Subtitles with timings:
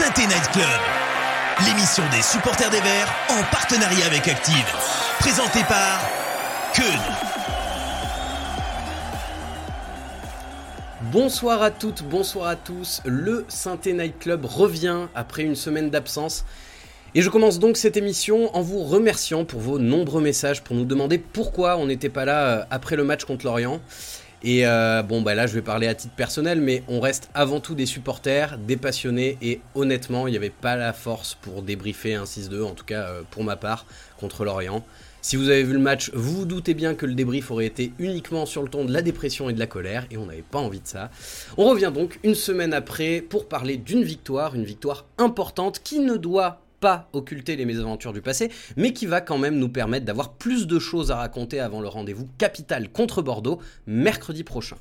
[0.00, 0.64] Synthé Night Club,
[1.66, 4.64] l'émission des supporters des Verts en partenariat avec Active.
[5.18, 6.00] Présentée par
[6.72, 6.98] Keun.
[11.12, 13.02] Bonsoir à toutes, bonsoir à tous.
[13.04, 16.46] Le Synthé Night Club revient après une semaine d'absence.
[17.14, 20.86] Et je commence donc cette émission en vous remerciant pour vos nombreux messages pour nous
[20.86, 23.82] demander pourquoi on n'était pas là euh, après le match contre l'Orient.
[24.42, 27.60] Et euh, bon, bah là, je vais parler à titre personnel, mais on reste avant
[27.60, 32.14] tout des supporters, des passionnés, et honnêtement, il n'y avait pas la force pour débriefer
[32.14, 33.84] un 6-2, en tout cas euh, pour ma part,
[34.18, 34.84] contre l'Orient.
[35.20, 37.92] Si vous avez vu le match, vous vous doutez bien que le débrief aurait été
[37.98, 40.58] uniquement sur le ton de la dépression et de la colère, et on n'avait pas
[40.58, 41.10] envie de ça.
[41.58, 46.16] On revient donc une semaine après pour parler d'une victoire, une victoire importante qui ne
[46.16, 50.32] doit pas occulter les mésaventures du passé, mais qui va quand même nous permettre d'avoir
[50.32, 54.76] plus de choses à raconter avant le rendez-vous capital contre Bordeaux, mercredi prochain.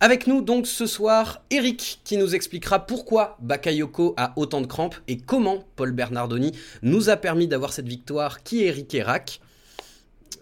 [0.00, 4.94] Avec nous donc ce soir, Eric qui nous expliquera pourquoi Bakayoko a autant de crampes
[5.08, 6.52] et comment Paul Bernardoni
[6.82, 9.40] nous a permis d'avoir cette victoire qui est Eric Rack.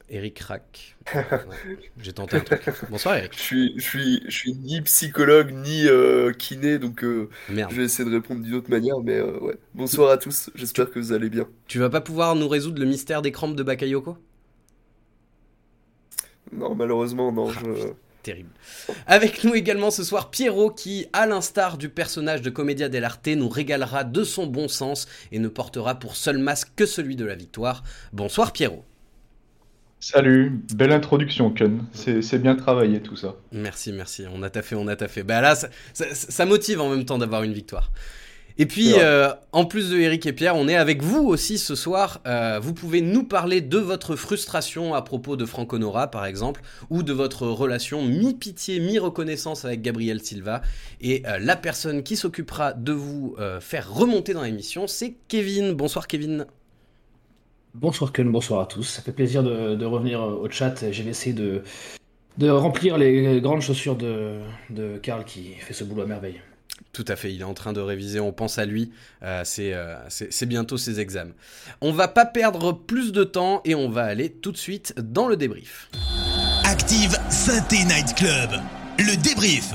[0.09, 0.97] Eric Rack.
[2.01, 2.61] J'ai tenté un truc.
[2.91, 3.33] Bonsoir Eric.
[3.37, 7.73] Je suis, je suis, je suis ni psychologue ni euh, kiné, donc euh, Merde.
[7.73, 9.01] je vais essayer de répondre d'une autre manière.
[9.01, 9.57] Mais euh, ouais.
[9.75, 11.49] Bonsoir à tous, j'espère que vous allez bien.
[11.67, 14.17] Tu vas pas pouvoir nous résoudre le mystère des crampes de Bakayoko?
[16.53, 17.49] Non, malheureusement, non.
[17.51, 17.89] Ah, Je...
[18.23, 18.51] Terrible.
[19.07, 23.49] Avec nous également ce soir Pierrot qui, à l'instar du personnage de Commedia dell'arte, nous
[23.49, 27.37] régalera de son bon sens et ne portera pour seul masque que celui de la
[27.37, 27.85] victoire.
[28.13, 28.85] Bonsoir Pierrot.
[29.99, 33.35] Salut, belle introduction Ken, c'est bien travaillé tout ça.
[33.51, 34.25] Merci, merci.
[34.33, 35.23] On a taffé, on a taffé.
[35.23, 37.91] Bah là, ça, ça- ça motive en même temps d'avoir une victoire.
[38.59, 41.75] Et puis, euh, en plus de Eric et Pierre, on est avec vous aussi ce
[41.75, 42.21] soir.
[42.27, 46.63] Euh, vous pouvez nous parler de votre frustration à propos de Franco Nora, par exemple,
[46.89, 50.63] ou de votre relation mi-pitié, mi-reconnaissance avec Gabriel Silva.
[51.03, 55.73] Et euh, la personne qui s'occupera de vous faire remonter dans l'émission, c'est Kevin.
[55.75, 56.47] Bonsoir Kevin.
[57.79, 58.85] Bonsoir Ken, bonsoir à tous.
[58.85, 60.91] Ça fait plaisir de, de revenir euh, au chat.
[60.91, 61.63] Je vais essayer de,
[62.39, 64.39] de remplir les grandes chaussures de,
[64.71, 66.41] de Karl qui fait ce boulot à merveille.
[66.95, 68.91] Tout à fait, il est en train de réviser, on pense à lui,
[69.23, 71.33] Euh, c'est euh, c'est- c'est bientôt ses examens.
[71.83, 75.29] On va pas perdre plus de temps et on va aller tout de suite dans
[75.29, 75.91] le débrief.
[76.65, 78.51] Active Synthé Night Club,
[78.99, 79.73] le débrief.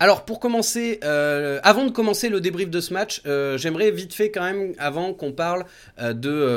[0.00, 4.14] Alors pour commencer, euh, avant de commencer le débrief de ce match, euh, j'aimerais vite
[4.14, 5.64] fait quand même, avant qu'on parle
[5.98, 6.12] euh,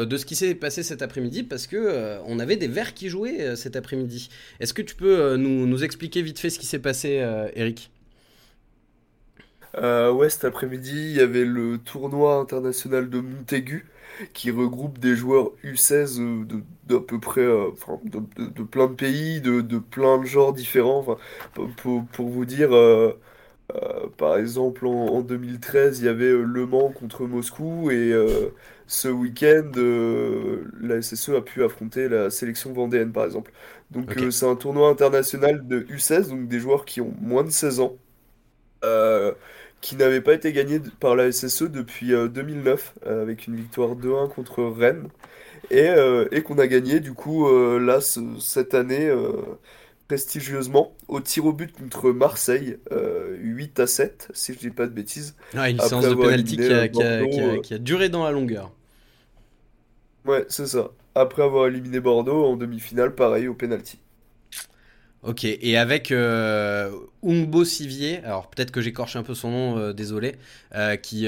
[0.05, 3.55] de, ce qui s'est passé cet après-midi, parce que on avait des Verts qui jouaient
[3.55, 4.29] cet après-midi.
[4.59, 7.25] Est-ce que tu peux nous, expliquer vite fait ce qui s'est passé,
[7.55, 7.89] Eric?
[9.75, 13.85] Ouais, cet après-midi, il y avait le tournoi international de Montaigu
[14.33, 19.61] qui regroupe des joueurs U16 euh, de d'à peu près, de, plein de pays, de,
[19.79, 21.05] plein de genres différents.
[21.53, 22.71] Pour, vous dire,
[23.75, 28.11] euh, par exemple, en, en 2013, il y avait euh, Le Mans contre Moscou et
[28.13, 28.49] euh,
[28.87, 29.71] ce week-end,
[30.81, 33.51] la SSE a pu affronter la sélection vendéenne, par exemple.
[33.91, 34.31] Donc, Ok.
[34.31, 37.97] c'est un tournoi international de U16, donc des joueurs qui ont moins de 16 ans.
[38.83, 39.33] Euh,
[39.81, 43.95] qui n'avait pas été gagné par la SSE depuis euh, 2009 euh, avec une victoire
[43.95, 45.09] 2-1 contre Rennes
[45.71, 49.33] et, euh, et qu'on a gagné du coup euh, là ce- cette année euh,
[50.11, 54.85] prestigieusement au tir au but contre Marseille euh, 8 à 7 si je dis pas
[54.85, 55.35] de bêtises.
[55.55, 57.73] Ah, Une séance de penalty qui a, éliminé, qui a- Bordeaux, qui a- euh, qui
[57.73, 58.73] a duré dans la longueur.
[60.25, 60.89] Ouais, c'est ça.
[61.13, 63.99] Après avoir éliminé Bordeaux en demi-finale, pareil au penalty.
[65.23, 66.91] Ok, et avec euh,
[67.23, 70.35] Umbo Sivier, alors peut-être que j'écorche un peu son nom, euh, désolé,
[70.73, 71.27] euh, qui,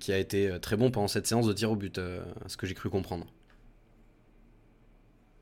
[0.00, 2.00] qui, a été très bon pendant cette séance de tir au but,
[2.48, 3.26] ce que j'ai cru comprendre.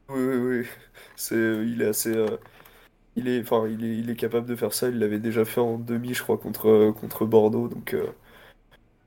[0.09, 0.67] Oui, oui, oui.
[1.17, 2.15] C'est, il est assez,
[3.17, 4.89] il est, enfin, il est, capable de faire ça.
[4.89, 7.69] Il l'avait déjà fait en demi, je crois, contre, contre Bordeaux.
[7.69, 8.07] Donc, euh,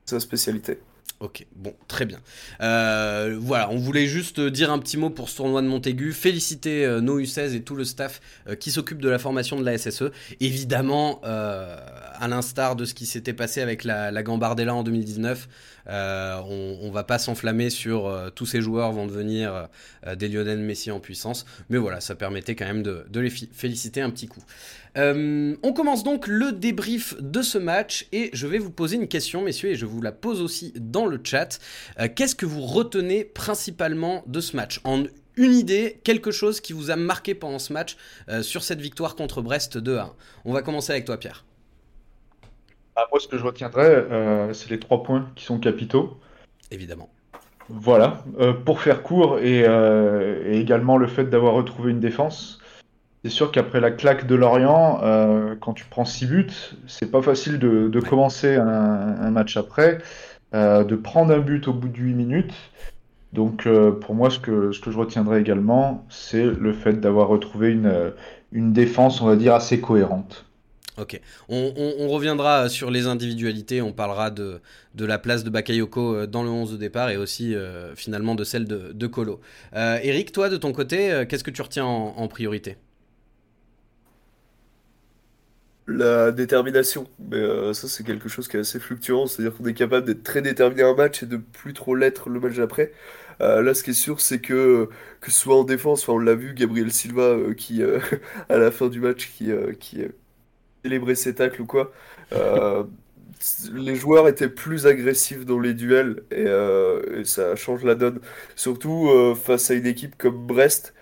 [0.06, 0.78] sa spécialité.
[1.22, 2.18] Ok, bon, très bien.
[2.62, 6.84] Euh, voilà, on voulait juste dire un petit mot pour ce tournoi de Montaigu, féliciter
[6.84, 9.78] euh, nos U16 et tout le staff euh, qui s'occupe de la formation de la
[9.78, 10.10] SSE.
[10.40, 15.48] Évidemment, à l'instar de ce qui s'était passé avec la, la Gambardella en 2019,
[15.86, 19.68] euh, on, va pas s'enflammer sur tous ces joueurs vont devenir
[20.16, 24.10] des Lionel Messi en puissance, mais voilà, ça permettait quand même de, les féliciter un
[24.10, 24.42] petit coup.
[24.98, 29.08] Euh, on commence donc le débrief de ce match et je vais vous poser une
[29.08, 31.58] question, messieurs, et je vous la pose aussi dans le chat.
[31.98, 34.80] Euh, Qu'est-ce que vous retenez principalement de ce match?
[34.84, 35.04] En
[35.36, 37.96] une idée, quelque chose qui vous a marqué pendant ce match
[38.28, 40.12] euh, sur cette victoire contre Brest 2 1.
[40.44, 41.44] On va commencer avec toi, Pierre.
[42.94, 46.18] Ah, moi, ce que je retiendrai, c'est les trois points qui sont capitaux.
[46.70, 47.08] Évidemment.
[47.70, 48.22] Voilà,
[48.66, 52.61] pour faire court et, et également le fait d'avoir retrouvé une défense.
[53.24, 56.50] C'est sûr qu'après la claque de Lorient, euh, quand tu prends 6 buts,
[56.88, 59.98] c'est pas facile de, de commencer un, un match après,
[60.54, 62.54] euh, de prendre un but au bout de 8 minutes.
[63.32, 67.28] Donc euh, pour moi, ce que, ce que je retiendrai également, c'est le fait d'avoir
[67.28, 68.12] retrouvé une,
[68.52, 70.46] une défense, on va dire, assez cohérente.
[70.98, 74.60] Ok, on, on- on reviendra sur les individualités, on parlera de,
[74.94, 78.44] de la place de Bakayoko dans le 11 de départ et aussi euh, finalement de
[78.44, 79.40] celle de, de Colo.
[79.74, 82.76] Euh, Eric, toi de ton côté, qu'est-ce que tu retiens en, en priorité?
[85.94, 89.74] La détermination, mais euh, ça c'est quelque chose qui est assez fluctuant, c'est-à-dire qu'on est
[89.74, 92.92] capable d'être très déterminé un match et de plus trop l'être le match d'après.
[93.42, 94.88] Euh, là ce qui est sûr c'est que
[95.20, 97.82] que soit en défense, enfin on l'a vu, Gabriel Silva euh, qui
[98.48, 99.50] à la fin du match qui,
[99.80, 100.02] qui
[100.82, 101.92] célébrait ses tacles ou quoi,
[103.74, 106.46] les joueurs étaient plus agressifs dans les duels et,
[107.24, 108.20] ça change la donne,
[108.56, 110.94] surtout face à une équipe comme Brest.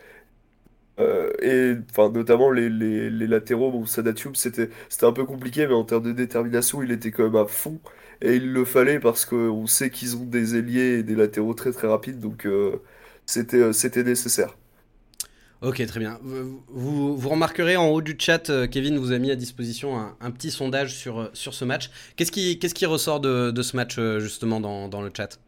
[1.43, 5.75] Et enfin notamment les, les, les latéraux, bon Sadatioub c'était c'était un peu compliqué mais
[5.75, 7.81] en termes de détermination il était quand même à fond
[8.23, 11.73] et il le fallait parce qu'on sait qu'ils ont des ailiers et des latéraux très
[11.73, 12.83] très rapides donc euh,
[13.27, 14.57] c'était euh, c'était nécessaire.
[15.63, 16.19] Ok, très bien.
[16.23, 20.17] Vous, vous, remarquerez en haut du chat, euh, Kevin vous a mis à disposition un,
[20.23, 21.91] un petit sondage sur, sur ce match.
[22.17, 25.39] Qu'est-ce qui, qu'est-ce qui ressort de, de ce match justement dans, dans le chat?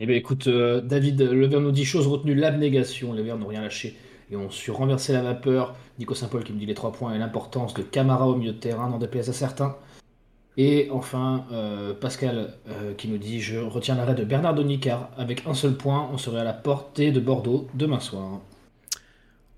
[0.00, 3.12] Eh bien, écoute, euh, David Lever nous dit chose retenue, l'abnégation.
[3.12, 3.96] Les Verts n'ont rien lâché
[4.30, 5.74] et ont su renverser la vapeur.
[5.98, 8.58] Nico Saint-Paul qui me dit les trois points et l'importance de Camara au milieu de
[8.58, 9.76] terrain, n'en déplaise à certains.
[10.56, 15.10] Et enfin, euh, Pascal euh, qui nous dit Je retiens l'arrêt de Bernard Nicard.
[15.18, 18.40] Avec un seul point, on serait à la portée de Bordeaux demain soir.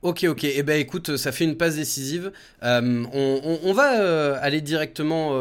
[0.02, 0.44] Ok, ok.
[0.44, 2.32] Eh ben, écoute, ça fait une passe décisive.
[2.62, 5.32] Euh, on, on- on va aller directement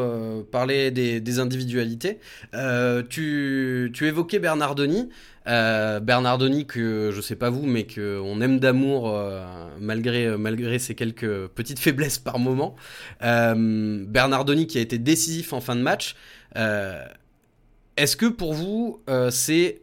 [0.50, 2.18] parler des, individualités.
[3.08, 5.08] Tu, tu évoquais Bernardoni.
[5.48, 9.44] Euh, Bernardoni que je sais pas vous, mais que on aime d'amour euh,
[9.80, 12.74] malgré malgré ses quelques petites faiblesses par moment.
[13.22, 16.16] Euh, Bernardoni qui a été décisif en fin de match.
[16.56, 17.04] Euh,
[17.96, 19.82] Est-ce que pour vous euh, c'est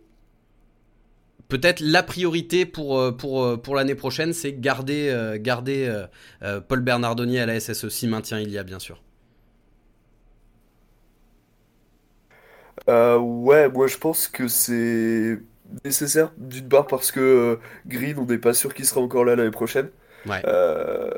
[1.49, 6.07] peut-être la priorité pour, euh, pour, euh, pour l'année prochaine, c'est garder, euh, garder euh,
[6.43, 9.01] euh, Paul Bernardoni à la SSE, si maintien il y a, bien sûr?
[12.89, 15.39] Euh, ouais, moi je pense que c'est
[15.85, 17.55] nécessaire d'une part parce que euh,
[17.87, 19.89] Green on n'est pas sûr qu'il sera encore là l'année prochaine.
[20.25, 20.45] Ouais.
[20.45, 21.11] Euh,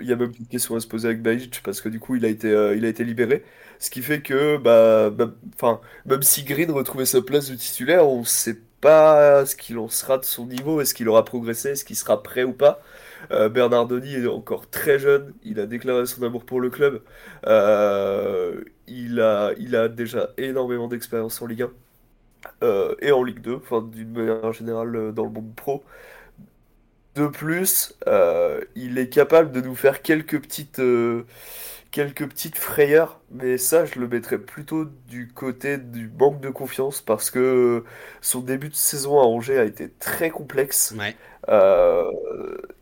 [0.00, 2.16] Il y a même une question à se poser avec Bajic parce que du coup
[2.16, 3.44] il a été, euh, il a été libéré.
[3.80, 8.08] Ce qui fait que, bah, même, enfin, même si Green retrouvait sa place de titulaire,
[8.08, 11.84] on sait pas ce qu'il en sera de son niveau, est-ce qu'il aura progressé, est-ce
[11.84, 12.82] qu'il sera prêt ou pas?
[13.32, 17.02] Euh, Bernardoni est encore très jeune, il a déclaré son amour pour le club.
[18.86, 21.70] Il a, il a déjà énormément d'expérience en Ligue 1
[22.62, 25.84] euh, et en Ligue 2, enfin d'une manière générale euh, dans le monde pro.
[27.14, 31.24] De plus, euh, il est capable de nous faire quelques petites, euh,
[31.92, 37.00] quelques petites frayeurs, mais ça, je le mettrais plutôt du côté du manque de confiance
[37.02, 37.84] parce que
[38.20, 40.94] son début de saison à Angers a été très complexe.
[40.98, 41.16] Ouais.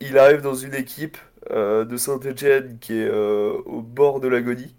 [0.00, 1.18] Il arrive dans une équipe
[1.50, 4.74] de Saint-Étienne qui est au bord de l'agonie.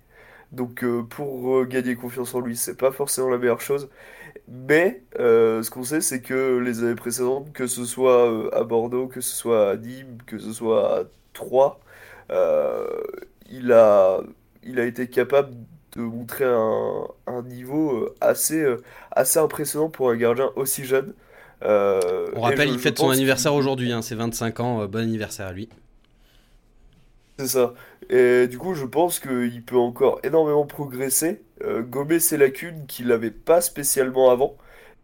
[0.51, 3.89] Donc pour gagner confiance en lui, c'est pas forcément la meilleure chose.
[4.47, 8.63] Mais euh, ce qu'on sait, c'est que les années précédentes, que ce soit euh, à
[8.63, 11.03] Bordeaux, que ce soit à Nîmes, que ce soit à
[11.33, 11.79] Troyes,
[12.31, 12.87] euh,
[13.49, 14.19] il a,
[14.63, 15.53] il a été capable
[15.95, 18.65] de montrer un, un niveau assez,
[19.11, 21.13] assez impressionnant pour un gardien aussi jeune.
[22.35, 25.53] On rappelle, je- il fête son anniversaire aujourd'hui, hein, c'est 25 ans, bon anniversaire à
[25.53, 25.69] lui.
[27.43, 27.73] C'est ça.
[28.09, 33.07] Et du coup, je pense qu'il peut encore énormément progresser, euh, gommer ses lacunes qu'il
[33.07, 34.55] n'avait pas spécialement avant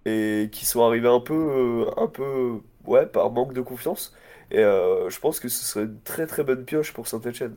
[0.06, 4.14] et qui sont arrivées un peu, euh, un peu, ouais, par manque de confiance.
[4.52, 7.56] Et euh, je pense que ce serait une très très bonne pioche pour Saint-Étienne.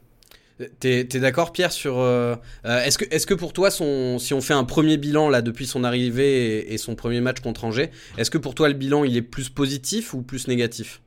[0.61, 2.01] Euh, T'es, d'accord, Pierre, sur.
[2.65, 6.75] est-ce, que, pour toi, si on fait un premier bilan là depuis son arrivée et,
[6.75, 9.49] et son premier match contre Angers, est-ce que pour toi le bilan il est plus
[9.49, 11.01] positif ou plus négatif?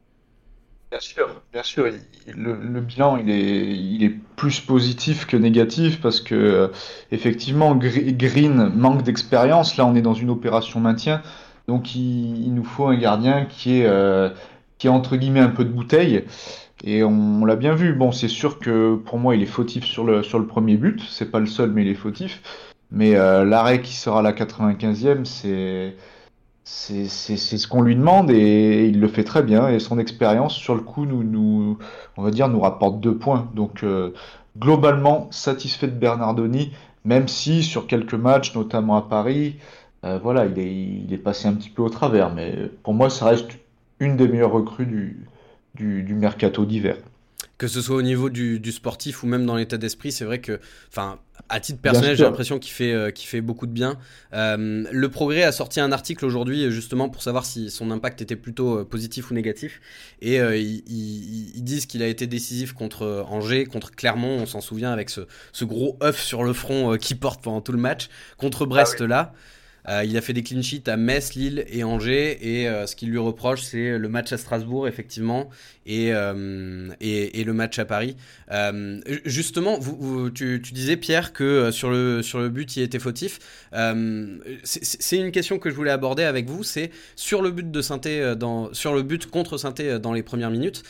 [0.95, 1.85] Bien sûr, bien sûr.
[2.33, 6.67] Le, le bilan, il est, il est plus positif que négatif parce que, euh,
[7.11, 9.75] effectivement, Gre- Green manque d'expérience.
[9.75, 11.21] Là, on est dans une opération maintien.
[11.67, 14.29] Donc, il, il nous faut un gardien qui est, euh,
[14.77, 16.23] qui est entre guillemets un peu de bouteille.
[16.83, 17.93] Et on, on l'a bien vu.
[17.93, 21.01] Bon, c'est sûr que pour moi, il est fautif sur le, sur le premier but.
[21.09, 22.41] C'est pas le seul, mais il est fautif.
[22.91, 25.95] Mais euh, l'arrêt qui sera à la 95e, c'est.
[26.67, 29.69] C'est ce qu'on lui demande et il le fait très bien.
[29.69, 31.77] Et son expérience, sur le coup, nous, nous,
[32.17, 33.49] on va dire, nous rapporte deux points.
[33.53, 34.13] Donc, euh,
[34.57, 36.71] globalement, satisfait de Bernardoni,
[37.03, 39.57] même si sur quelques matchs, notamment à Paris,
[40.05, 40.73] euh, voilà, il est,
[41.05, 42.33] il est passé un petit peu au travers.
[42.33, 43.49] Mais pour moi, ça reste
[43.99, 45.25] une des meilleures recrues du,
[45.75, 46.97] du, du mercato d'hiver.
[47.57, 50.59] que ce soit au niveau du, sportif ou même dans l'état d'esprit, c'est vrai que,
[50.89, 51.19] enfin,
[51.49, 53.97] à titre personnel, j'ai l'impression qu'il fait, euh, fait beaucoup de bien.
[54.33, 58.35] Euh, le Progrès a sorti un article aujourd'hui justement pour savoir si son impact était
[58.35, 59.79] plutôt euh, positif ou négatif.
[60.21, 65.09] Et ils, disent qu'il a été décisif contre Angers, contre Clermont, on s'en souvient avec
[65.09, 65.21] ce,
[65.63, 69.33] gros œuf sur le front qui porte pendant tout le match, contre Brest ah là.
[69.87, 72.37] Euh, il a fait des clean sheets à Metz, Lille et Angers.
[72.41, 75.49] Et euh, ce qu'il lui reproche, c'est le match à Strasbourg, effectivement,
[75.85, 78.15] et, euh, et, le match à Paris.
[79.25, 83.39] justement, vous, tu, disais, Pierre, que sur le, sur le but, il était fautif.
[84.63, 86.63] c'est une question que je voulais aborder avec vous.
[86.63, 90.49] C'est sur le but de Sainté, dans, sur le but contre Sainté dans les premières
[90.49, 90.83] minutes,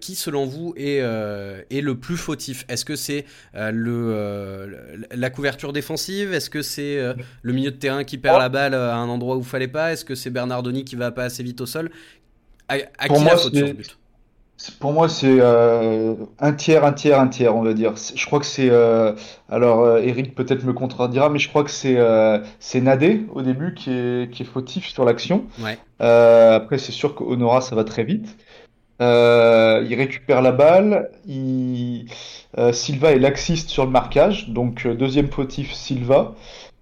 [0.00, 2.64] qui, selon vous, est, est le plus fautif?
[2.68, 3.24] Est-ce que c'est
[3.54, 4.76] le,
[5.10, 6.34] la couverture défensive?
[6.34, 6.98] Est-ce que c'est
[7.42, 9.92] le milieu de terrain qui perd la balle à un endroit où il fallait pas
[9.92, 11.90] Est-ce que c'est Bernardoni qui va pas assez vite au sol?
[12.68, 12.76] À,
[13.06, 13.98] pour qui moi, la faute sur but?
[14.78, 17.94] pour moi, c'est euh, un tiers, un tiers, un tiers, on va dire.
[18.14, 18.70] Je crois que c'est.
[18.70, 19.12] Euh,
[19.48, 21.98] alors, euh, Eric peut-être me contredira, mais je crois que c'est
[22.60, 25.46] c'est Nadé au début qui est, qui est fautif sur l'action.
[25.60, 25.78] Ouais.
[26.00, 28.36] après, c'est sûr qu'Honora, ça va très vite.
[29.00, 31.10] il récupère la balle.
[31.26, 32.06] Il,
[32.72, 34.50] Silva est laxiste sur le marquage.
[34.50, 36.34] Donc, deuxième fautif, Silva.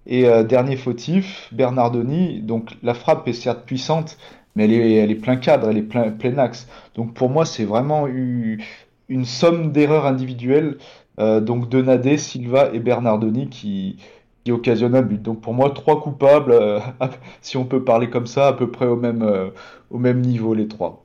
[0.06, 2.40] Et euh, dernier fautif, Bernardoni.
[2.40, 4.18] Donc la frappe est certes puissante,
[4.56, 6.68] mais elle est, elle plein cadre, elle est plein, axe.
[6.94, 8.64] Donc pour moi, c'est vraiment eu
[9.08, 10.78] une somme d'erreurs individuelles.
[11.20, 13.98] Euh, donc Donadé, Silva et Bernardoni qui,
[14.44, 15.22] qui occasionnent un but.
[15.22, 16.80] Donc pour moi, trois coupables, euh,
[17.42, 19.52] si on peut parler comme ça, à peu près au même,
[19.90, 21.04] au même niveau, les trois.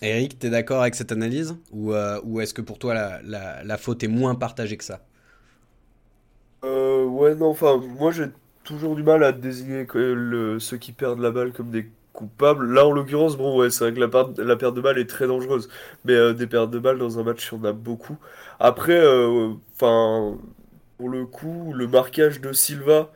[0.00, 1.56] Eric, tu es d'accord avec cette analyse?
[1.72, 1.92] Ou,
[2.40, 5.00] est-ce que pour toi, la faute est moins partagée que ça?
[6.64, 8.26] Euh, ouais, non, enfin, moi j'ai
[8.64, 9.86] toujours du mal à désigner
[10.60, 12.72] ceux qui perdent la balle comme des coupables.
[12.72, 15.68] Là, en l'occurrence, bon, ouais, c'est vrai que la, perte, de balle est très dangereuse.
[16.04, 18.16] Mais euh, des pertes de balle dans un match, il y en a beaucoup.
[18.60, 20.38] Après, euh, enfin,
[20.98, 23.12] pour le coup, le marquage de Silva,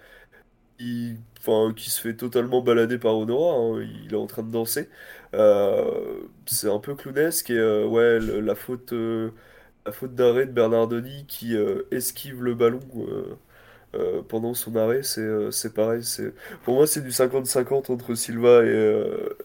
[0.78, 4.88] qui se fait totalement balader par Honora, hein, il est en train de danser.
[6.46, 8.92] c'est un peu clownesque et ouais, la faute
[9.86, 13.36] la faute d'arrêt de Bernardoni qui euh, esquive le ballon euh,
[13.94, 16.02] euh, pendant son arrêt, c'est pareil.
[16.64, 18.62] Pour moi, c'est du 50-50 entre Silva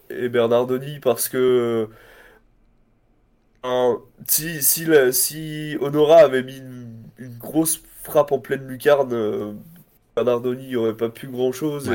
[0.09, 1.87] et, Bernardoni parce que
[4.27, 9.55] si, si, si, Honora avait mis une, grosse frappe en pleine lucarne,
[10.15, 11.89] Bernardoni n'aurait pas pu grand-chose.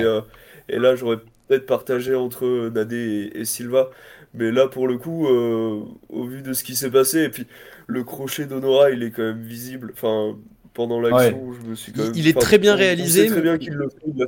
[0.68, 3.90] Et, là, j'aurais peut-être partagé entre Nadé et, Silva.
[4.34, 7.46] Mais là, pour le coup, au vu de ce qui s'est passé, et puis
[7.86, 9.90] le crochet d'Honora, il est quand même visible.
[9.92, 10.36] Enfin,
[10.74, 12.12] pendant l'action, je me suis quand même.
[12.14, 13.26] Il est très bien réalisé.
[13.26, 14.26] très bien qu'il le fait.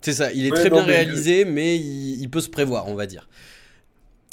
[0.00, 3.28] C'est ça, il est très bien réalisé, mais il, peut se prévoir, on va dire.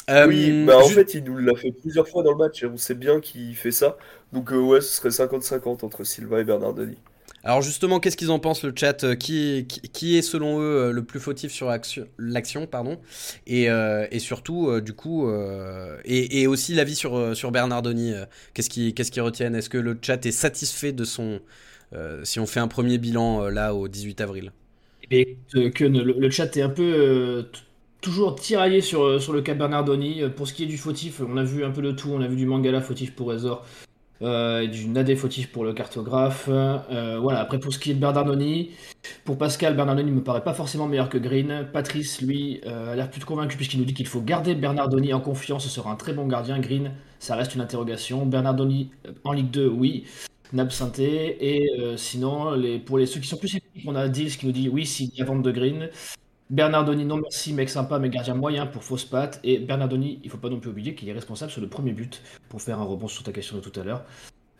[0.09, 2.65] oui, euh, bah en fait, il nous l'a fait plusieurs fois dans le match et
[2.65, 3.95] on sait bien qu'il fait ça.
[4.33, 6.97] Donc, euh, ouais, ce serait 50-50 entre Silva et Bernardoni.
[7.43, 10.91] Alors justement, qu'est-ce qu'ils en pensent le chat euh, qui, qui, est selon eux euh,
[10.91, 11.73] le plus fautif sur
[12.17, 12.99] l'action pardon
[13.47, 15.29] et, euh, et, surtout du coup
[16.03, 18.13] et, et, aussi l'avis sur, sur Bernardoni
[18.53, 19.55] qu'est-ce qu'ils retiennent?
[19.55, 21.39] Est-ce que le chat est satisfait de son
[22.23, 24.51] si on fait un premier bilan là au 18 avril?
[25.11, 25.37] Et
[25.73, 27.47] que le, chat est un peu
[28.01, 30.21] toujours tiraillé sur, sur le cas Bernardoni.
[30.35, 32.09] Pour ce qui est du fautif, on a vu un peu de tout.
[32.11, 33.65] On a vu du Mangala fautif pour Ezor,
[34.21, 36.49] euh, du Nadé fautif pour le cartographe.
[36.49, 38.71] Euh, voilà, après pour ce qui est de Bernardoni,
[39.23, 41.67] pour Pascal, Bernardoni ne me paraît pas forcément meilleur que Green.
[41.71, 45.21] Patrice, lui, euh, a l'air plus convaincu puisqu'il nous dit qu'il faut garder Bernardoni en
[45.21, 46.59] confiance, ce sera un très bon gardien.
[46.59, 48.25] Green, ça reste une interrogation.
[48.25, 48.91] Bernardoni
[49.23, 50.05] en Ligue 2, oui.
[50.51, 51.37] Nabsinté.
[51.55, 54.67] Et sinon, pour les, ceux qui sont plus sceptiques, on a Dils qui nous dit
[54.67, 55.89] oui, s'il y a vente de Green.
[56.49, 59.39] Bernardoni, non merci, mec sympa, mais gardien moyen pour fausse patte.
[59.43, 62.23] Et Bernardoni, il faut pas non plus oublier qu'il est responsable sur le premier but,
[62.49, 64.03] pour faire un rebond sur ta question de tout à l'heure,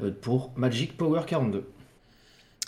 [0.02, 1.68] euh, pour Magic Power 42.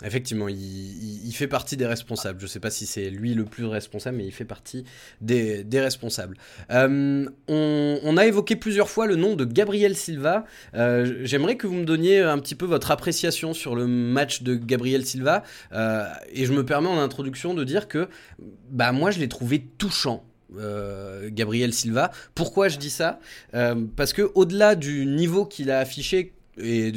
[0.04, 2.38] Effectivement, il, fait partie des responsables.
[2.40, 4.84] Je ne sais pas si c'est lui le plus responsable, mais il fait partie
[5.20, 6.36] des, responsables.
[6.70, 10.44] Euh, on, a évoqué plusieurs fois le nom de Gabriel Silva.
[10.74, 14.54] Euh, j'aimerais que vous me donniez un petit peu votre appréciation sur le match de
[14.54, 15.42] Gabriel Silva.
[15.72, 18.08] Euh, et je me permets en introduction de dire que
[18.70, 20.24] bah, moi, je l'ai trouvé touchant.
[21.28, 22.10] Gabriel Silva.
[22.34, 23.20] Pourquoi je dis ça?
[23.52, 26.92] Parce que au-delà du niveau qu'il a affiché et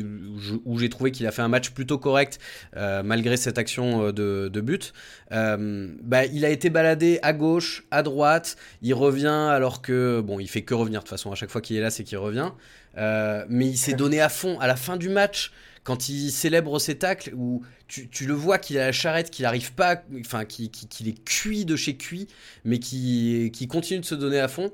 [0.66, 2.40] où j'ai trouvé qu'il a fait un match plutôt correct
[2.76, 4.94] euh, malgré cette action euh, de, but.
[5.32, 10.40] Euh, bah, il a été baladé à gauche, à droite, il revient alors que bon,
[10.40, 11.32] il fait que revenir de toute façon.
[11.32, 12.52] À chaque fois qu'il est là, c'est qu'il revient.
[12.98, 15.52] mais il s'est donné à fond à la fin du match
[15.84, 19.74] quand il célèbre ses tacles, où tu, le vois qu'il a la charrette, qu'il arrive
[19.74, 22.28] pas, enfin, qu'il est cuit de chez cuit,
[22.64, 24.72] mais qui, continue de se donner à fond.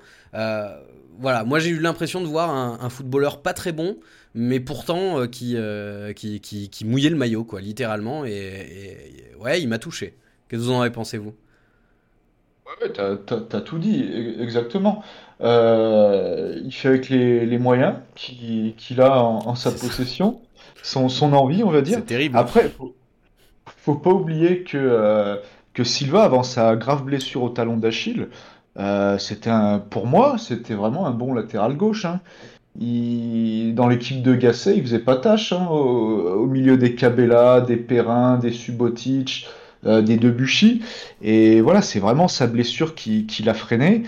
[1.19, 3.97] Voilà, moi j'ai eu l'impression de voir un footballeur pas très bon,
[4.33, 8.25] mais pourtant euh, qui, euh, qui, qui, qui mouillait le maillot, quoi, littéralement.
[8.25, 10.17] Et, ouais, il m'a touché.
[10.49, 11.33] Qu'est-ce que vous en avez pensé, vous?
[12.65, 15.03] Ouais, t'as, t'as tout dit, e- exactement.
[15.41, 20.41] Euh, il fait avec les, les moyens qu'il, a en, en sa possession,
[20.81, 21.99] son, son envie, on va dire.
[21.99, 22.37] C'est terrible.
[22.37, 22.95] Après, faut,
[23.67, 25.37] faut pas oublier que, euh,
[25.73, 28.29] que Silva, avant sa grave blessure au talon d'Achille,
[28.77, 29.51] euh, c'était
[29.91, 32.05] pour moi, c'était vraiment un bon latéral gauche.
[32.05, 32.21] hein.
[32.75, 38.37] Dans l'équipe de Gasset, il faisait pas tâche hein, au, milieu des Cabella, des Perrin,
[38.37, 39.47] des Subotic,
[39.85, 40.81] euh, des Debuchy.
[41.21, 44.03] Et voilà, c'est vraiment sa blessure qui, l'a freiné.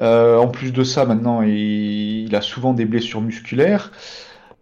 [0.00, 3.92] Euh, en plus de ça, maintenant, il, a souvent des blessures musculaires.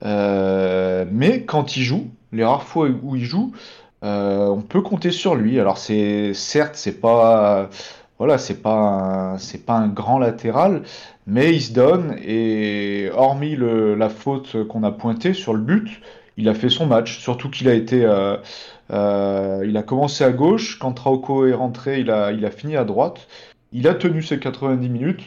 [0.05, 3.53] Euh, mais quand il joue, les rares fois où il joue,
[4.03, 5.59] on peut compter sur lui.
[5.59, 7.71] Alors c'est certes, c'est pas
[8.19, 8.73] voilà, c'est pas
[9.35, 10.83] un, c'est pas un grand latéral,
[11.27, 16.01] mais il se donne et hormis le, la faute qu'on a pointée sur le but,
[16.39, 17.19] il a fait son match.
[17.19, 18.37] Surtout qu'il a été, euh,
[18.91, 20.79] euh, il a commencé à gauche.
[20.79, 23.29] Quand Trauco est rentré, il a, il a fini à droite.
[23.73, 25.23] Il a tenu ses 90 minutes.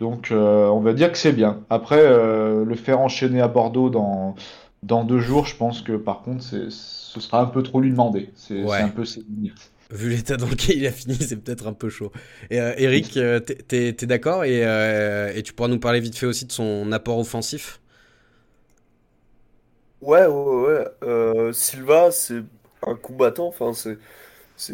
[0.00, 1.64] Donc euh, on va dire que c'est bien.
[1.70, 4.34] Après, euh, le faire enchaîner à Bordeaux dans,
[4.82, 7.90] dans deux jours, je pense que par contre, c'est, ce sera un peu trop lui
[7.90, 8.32] demander.
[8.36, 8.78] C'est Ouais.
[8.78, 9.73] c'est un peu ses limites.
[9.94, 12.12] Vu l'état dans lequel il a fini, c'est peut-être un peu chaud.
[12.50, 16.16] Et euh, Eric, euh, t'es- t'es d'accord et, euh, et tu pourras nous parler vite
[16.18, 17.80] fait aussi de son apport offensif?
[20.00, 21.52] Ouais, ouais, ouais.
[21.52, 22.42] Silva, c'est
[22.86, 23.46] un combattant.
[23.48, 23.98] Enfin, c'est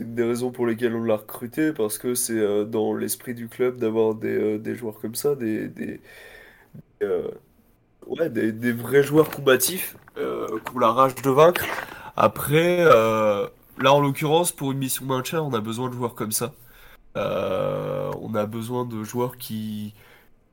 [0.01, 3.79] une des raisons pour lesquelles on l'a recruté parce que c'est dans l'esprit du club
[3.79, 6.01] d'avoir des, des joueurs comme ça, des, des,
[8.07, 10.23] ouais, des, vrais joueurs combatifs qui
[10.77, 11.65] ont la rage de vaincre.
[12.17, 12.85] Après,
[13.81, 16.53] là en l'occurrence, pour une mission maintien, on a besoin de joueurs comme ça.
[17.17, 19.95] Euh, on a besoin de joueurs qui,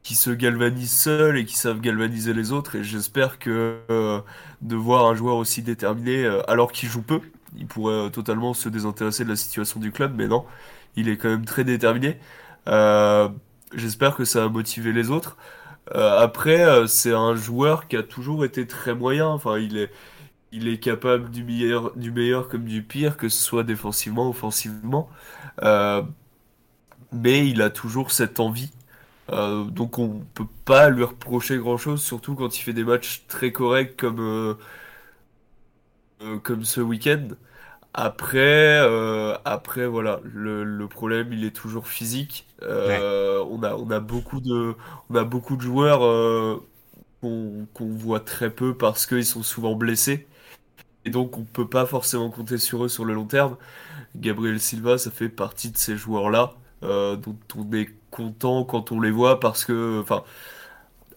[0.04, 2.76] qui se galvanisent seuls et qui savent galvaniser les autres.
[2.76, 4.22] Et j'espère que euh,
[4.62, 7.22] de voir un joueur aussi déterminé, euh, alors qu'il joue peu,
[7.58, 10.46] il pourrait totalement se désintéresser de la situation du club, mais non,
[10.96, 12.20] il est quand même très déterminé.
[13.74, 15.38] J'espère que ça va motiver les autres.
[15.94, 19.28] Après, c'est un joueur qui a toujours été très moyen.
[19.28, 19.92] Enfin, il est,
[20.52, 25.10] il est capable du meilleur, du meilleur comme du pire, que ce soit défensivement, offensivement.
[25.64, 26.04] Euh,
[27.12, 28.72] mais il a toujours cette envie.
[29.32, 33.52] Euh, donc on peut pas lui reprocher grand-chose, surtout quand il fait des matchs très
[33.52, 34.20] corrects comme,
[36.22, 37.30] euh, comme ce week-end.
[37.94, 38.78] Après,
[39.46, 42.48] après voilà, le, le problème il est toujours physique.
[42.62, 44.76] On a, on a beaucoup de,
[45.10, 46.62] on a beaucoup de joueurs
[47.22, 50.28] qu'on qu'on voit très peu parce qu'ils sont souvent blessés.
[51.08, 53.58] Et donc on peut pas forcément compter sur eux sur le long terme.
[54.16, 59.02] Gabriel Silva, ça fait partie de ces joueurs-là euh, dont on est content quand on
[59.02, 60.24] les voit parce que, enfin,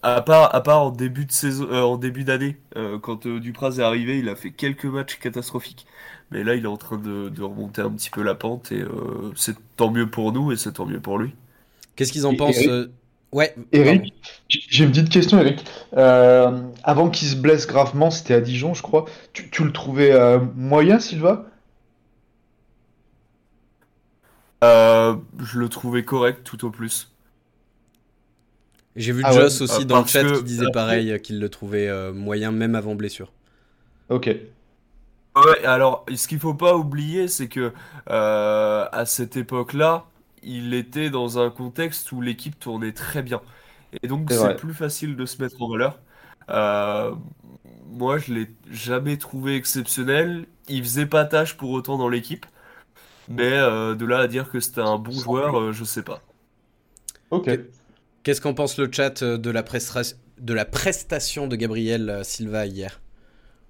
[0.03, 3.39] à part, à part en début de saison, euh, en début d'année, euh, quand euh,
[3.39, 5.85] Dupraz est arrivé, il a fait quelques matchs catastrophiques.
[6.31, 8.81] Mais là, il est en train de, de remonter un petit peu la pente et
[8.81, 11.35] euh, c'est tant mieux pour nous et c'est tant mieux pour lui.
[11.95, 12.91] Qu'est-ce qu'ils en Et pensent euh,
[13.31, 14.13] Ouais, Eric,
[14.49, 15.63] j'ai une petite question, Eric.
[15.95, 19.05] Euh, avant qu'il se blesse gravement, c'était à Dijon, je crois.
[19.31, 21.45] Tu, tu le trouvais euh, moyen, Silva?
[24.63, 27.09] Euh, je le trouvais correct tout au plus.
[28.95, 31.39] J'ai vu Ah ouais, Joss aussi euh, dans le chat que- qui disait pareil, qu'il
[31.39, 33.31] le trouvait euh, moyen même avant blessure.
[34.09, 34.29] Ok.
[35.35, 37.71] Ouais, alors ce qu'il faut pas oublier, c'est que
[38.09, 40.05] euh, à cette époque-là,
[40.43, 43.41] il était dans un contexte où l'équipe tournait très bien.
[44.03, 45.99] Et donc C'est plus facile de se mettre en valeur.
[46.49, 47.13] Euh,
[47.85, 50.45] moi, je l'ai jamais trouvé exceptionnel.
[50.67, 52.45] Il faisait pas tâche pour autant dans l'équipe.
[53.29, 56.21] Mais euh, de là à dire que c'était un bon joueur, euh, je sais pas.
[57.29, 57.49] Ok.
[58.23, 62.65] Qu'est-ce qu'en pense le chat euh, de la, prestra- de la prestation de Gabriel Silva
[62.65, 62.99] hier?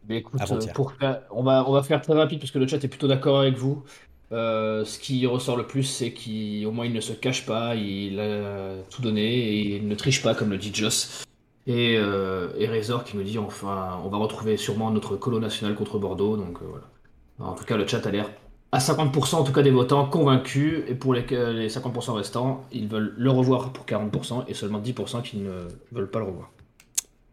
[0.07, 0.73] Mais écoute, Avant-hier.
[0.73, 3.07] pour faire- on va, on va faire très rapide parce que le chat est plutôt
[3.07, 3.83] d'accord avec vous.
[4.31, 8.19] Euh, ce qui ressort le plus, c'est qu'au moins il ne se cache pas, il
[8.19, 11.23] a tout donné et il ne triche pas, comme le dit Joss.
[11.67, 15.75] Et, euh, et Razor qui nous dit enfin, on va retrouver sûrement notre colo national
[15.75, 16.37] contre Bordeaux.
[16.37, 17.51] Donc euh, voilà.
[17.51, 18.29] En tout cas, le chat a l'air
[18.71, 20.83] à 50% en tout cas des votants convaincus.
[20.87, 25.21] Et pour les, les 50% restants, ils veulent le revoir pour 40% et seulement 10%
[25.23, 25.51] qui ne
[25.91, 26.51] veulent pas le revoir.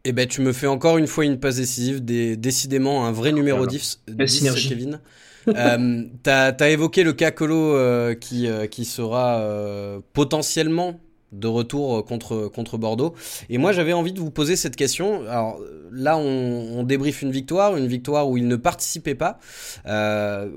[0.05, 3.31] Eh ben, tu me fais encore une fois une passe décisive, des- décidément un vrai
[3.33, 3.71] numéro Voilà.
[3.73, 4.69] 10, Belle 10, synergie.
[4.69, 5.01] Kevin.
[5.49, 11.01] Euh, T'as as évoqué le cas Colo euh, qui, euh, qui sera euh, potentiellement
[11.33, 13.15] de retour contre, contre Bordeaux.
[13.51, 15.27] Et moi, j'avais envie de vous poser cette question.
[15.29, 15.61] Alors
[15.93, 19.39] là, on, on débriefe une victoire, une victoire où il ne participait pas.
[19.87, 20.49] Euh,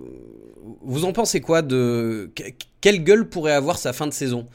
[0.81, 2.31] vous en pensez quoi de
[2.79, 4.47] quelle gueule pourrait avoir sa fin de saison?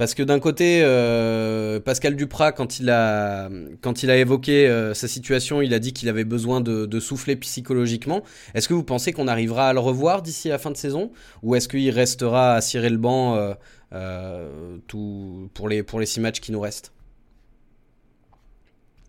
[0.00, 3.50] Parce que d'un côté, euh, Pascal Duprat, quand il a,
[3.82, 7.00] quand il a évoqué euh, sa situation, il a dit qu'il avait besoin de, de
[7.00, 8.22] souffler psychologiquement.
[8.54, 11.12] Est-ce que vous pensez qu'on arrivera à le revoir d'ici la fin de saison?
[11.42, 13.54] Ou est-ce qu'il restera à cirer le banc
[13.92, 16.94] euh, tout, pour, les, pour les six matchs qui nous restent?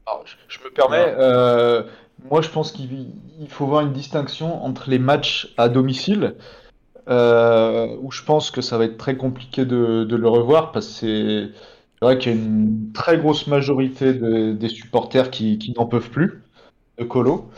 [0.05, 1.15] Alors, je, je, me permets,
[2.29, 3.13] moi je pense qu'il
[3.47, 6.35] faut voir une distinction entre les matchs à domicile
[7.11, 11.01] euh, où je pense que ça va être très compliqué de, de le revoir parce
[11.01, 11.51] que
[11.99, 15.85] c'est vrai qu'il y a une très grosse majorité de, des supporters qui, qui n'en
[15.87, 16.43] peuvent plus
[16.99, 17.49] de Colo.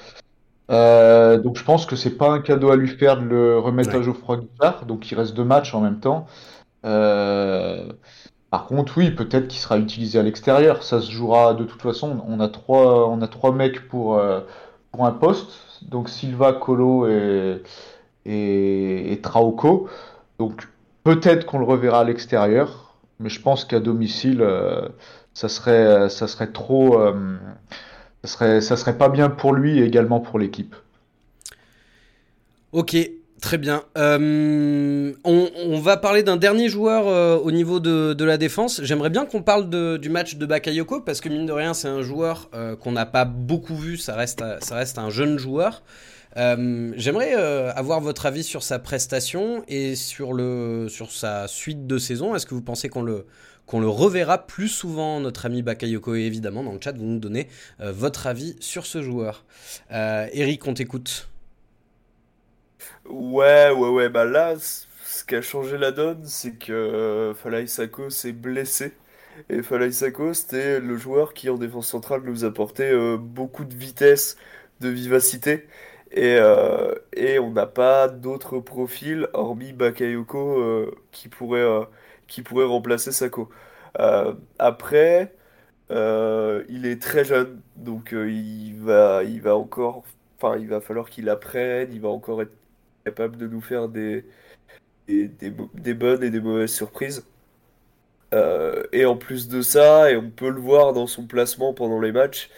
[0.72, 3.94] Euh, donc je pense que c'est pas un cadeau à lui faire de le remettre
[3.94, 4.00] Ouais.
[4.00, 6.26] à Geoffroy Guichard, donc il reste deux matchs en même temps.
[6.86, 7.94] Euh,
[8.50, 10.84] par contre, oui, peut-être qu'il sera utilisé à l'extérieur.
[10.84, 12.24] Ça se jouera de toute façon.
[12.28, 14.22] On a trois, on a trois mecs pour,
[14.92, 15.52] pour un poste.
[15.90, 17.62] Donc Silva, Colo et,
[18.26, 19.88] et, et Trauco.
[20.40, 20.68] Donc
[21.04, 24.88] peut-être qu'on le reverra à l'extérieur, mais je pense qu'à domicile, euh,
[25.34, 27.38] ça serait, ça serait trop, euh,
[28.24, 30.76] ça serait, ça serait pas bien pour lui et également pour l'équipe.
[32.72, 32.98] Ok,
[33.40, 33.84] très bien.
[33.98, 38.82] Euh, on, va parler d'un dernier joueur au niveau de, de la défense.
[38.84, 42.02] J'aimerais bien qu'on parle du match de Bakayoko parce que mine de rien, c'est un
[42.02, 43.98] joueur qu'on n'a pas beaucoup vu.
[43.98, 45.84] Ça reste, ça reste un jeune joueur.
[46.38, 51.86] Euh, J'aimerais euh, avoir votre avis sur sa prestation et sur, le, sur sa suite
[51.88, 52.36] de saison.
[52.36, 53.26] Est-ce que vous pensez qu'on le,
[53.66, 56.16] qu'on le reverra plus souvent, notre ami Bakayoko?
[56.16, 57.48] Et évidemment, dans le chat, vous nous donnez
[57.82, 59.46] euh, votre avis sur ce joueur.
[59.92, 61.30] Eric, on t'écoute.
[63.06, 68.10] Ouais, ouais, ouais, bah là, ce qui a changé la donne, c'est que Falaï Sako
[68.10, 68.94] s'est blessé.
[69.50, 74.38] Et Falaï Sako, c'était le joueur qui, en défense centrale, nous apportait beaucoup de vitesse,
[74.82, 75.68] de vivacité.
[76.14, 81.86] Et, euh, et on n'a pas d'autres profils, hormis Bakayoko, euh, qui pourrait, euh,
[82.28, 83.50] qui pourrait remplacer Sako.
[84.60, 85.34] Après,
[85.90, 90.04] il est très jeune, donc il va, il va encore,
[90.38, 92.54] enfin, il va falloir qu'il apprenne, il va encore être
[93.06, 94.26] capable de nous faire des,
[95.08, 97.26] des, bonnes et des mauvaises surprises.
[98.92, 102.12] Et en plus de ça, et on peut le voir dans son placement pendant les
[102.12, 102.50] matchs,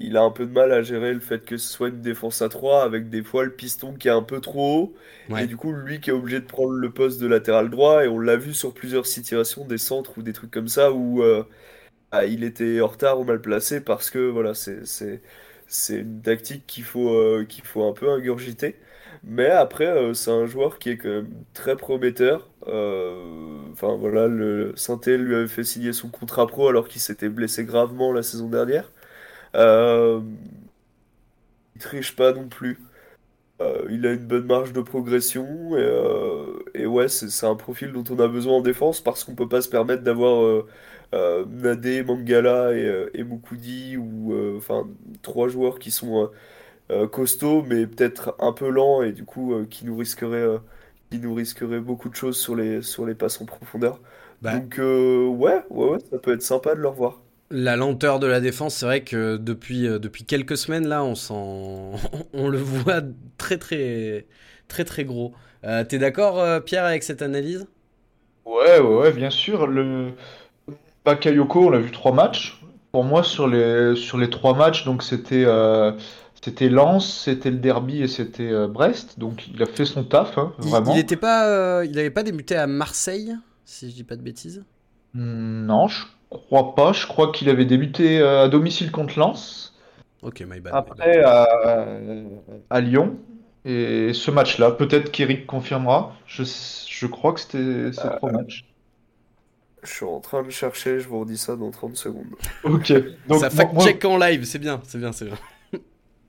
[0.00, 2.42] il a un peu de mal à gérer le fait que ce soit une défense
[2.42, 4.94] à 3 avec des fois le piston qui est un peu trop haut.
[5.30, 5.44] Ouais.
[5.44, 8.08] Et du coup, lui qui est obligé de prendre le poste de latéral droit, et
[8.08, 11.44] on l'a vu sur plusieurs situations, des centres ou des trucs comme ça, où euh,
[12.12, 15.20] ah, il était en retard ou mal placé parce que voilà, c'est,
[15.90, 18.76] une tactique qu'il faut, euh, qu'il faut un peu ingurgiter.
[19.24, 22.48] Mais après, euh, c'est un joueur qui est quand même très prometteur.
[22.62, 27.64] Enfin voilà, le Saint-Étienne lui avait fait signer son contrat pro alors qu'il s'était blessé
[27.64, 28.90] gravement la saison dernière.
[29.56, 30.20] Euh,
[31.74, 32.78] il triche pas non plus.
[33.62, 37.92] Euh, il a une bonne marge de progression et, euh, et ouais, c'est un profil
[37.92, 40.66] dont on a besoin en défense parce qu'on peut pas se permettre d'avoir euh,
[41.14, 44.88] euh, Nadé, Mangala et, et Moukoudi ou enfin
[45.22, 46.30] trois joueurs qui sont
[47.12, 50.58] costauds mais peut-être un peu lents et du coup qui nous risqueraient
[51.10, 51.36] qui nous
[51.82, 54.00] beaucoup de choses sur les sur les passes en profondeur.
[54.42, 57.20] Bah, Donc ouais, ouais, ouais, ça peut être sympa de le revoir.
[57.50, 61.14] La lenteur de la défense, c'est vrai que depuis, euh, depuis quelques semaines là, on
[61.14, 61.92] s'en,
[62.32, 63.02] on le voit
[63.38, 64.26] très très
[64.68, 65.32] très très gros.
[65.64, 67.66] Euh, T'es d'accord, euh, Pierre, avec cette analyse?
[68.44, 69.66] Ouais, ouais, ouais, bien sûr.
[69.66, 70.12] Le
[71.04, 72.60] Bakayoko, on a vu trois matchs.
[72.92, 75.46] Pour moi, sur les, sur les trois matchs, donc c'était
[76.42, 79.18] c'était Lens, c'était le derby et c'était Brest.
[79.18, 80.94] Donc il a fait son taf, hein, Il, vraiment.
[80.94, 84.22] il était pas, euh, il avait pas débuté à Marseille, si je dis pas de
[84.22, 84.64] bêtises?
[85.16, 86.92] Hmm, Non, je crois pas.
[86.92, 89.74] Je crois qu'il avait débuté euh, à domicile contre Lens,
[90.22, 90.60] Ok, my bad.
[90.60, 90.74] my bad.
[90.76, 91.46] après à,
[92.70, 93.16] à Lyon.
[93.64, 96.14] Et ce match-là, peut-être qu'Eric confirmera.
[96.26, 98.64] Je, je crois que c'était ces trois matchs.
[99.82, 102.26] Je suis en train de chercher, je vous redis ça dans 30 secondes.
[102.64, 102.92] Ok.
[103.28, 105.34] Donc Ça moi- fact-check en live, c'est bien, c'est bien, c'est bien.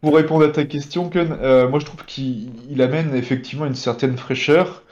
[0.01, 3.73] Pour répondre à ta question, Ken, euh, moi je trouve qu'il il amène effectivement une
[3.75, 4.83] certaine fraîcheur.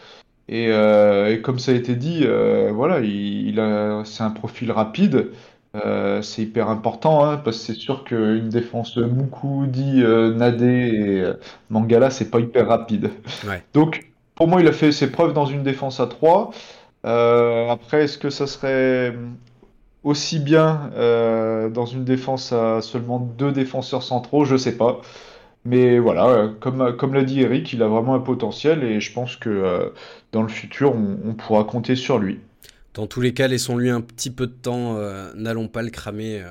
[0.48, 4.32] Et, euh, et comme ça a été dit, euh, voilà, il, il a, c'est un
[4.32, 5.32] profil rapide.
[5.76, 10.04] Euh, c'est hyper important hein, parce que c'est sûr qu'une défense Moukoudi,
[10.36, 11.24] Nadé et
[11.70, 13.12] Mangala, c'est pas hyper rapide.
[13.46, 13.62] Ouais.
[13.74, 16.52] Donc pour moi, il a fait ses preuves dans une défense à 3.
[17.06, 19.16] Euh, après, est-ce que ça serait
[20.04, 20.92] aussi bien
[21.74, 25.02] dans une défense à seulement deux défenseurs centraux, je sais pas.
[25.66, 29.36] Mais voilà, comme, comme l'a dit Eric, il a vraiment un potentiel et je pense
[29.36, 29.90] que euh,
[30.36, 32.40] dans le futur, on, on pourra compter sur lui.
[32.94, 34.98] Dans tous les cas, laissons-lui un petit peu de temps.
[35.36, 36.44] N'allons pas le cramer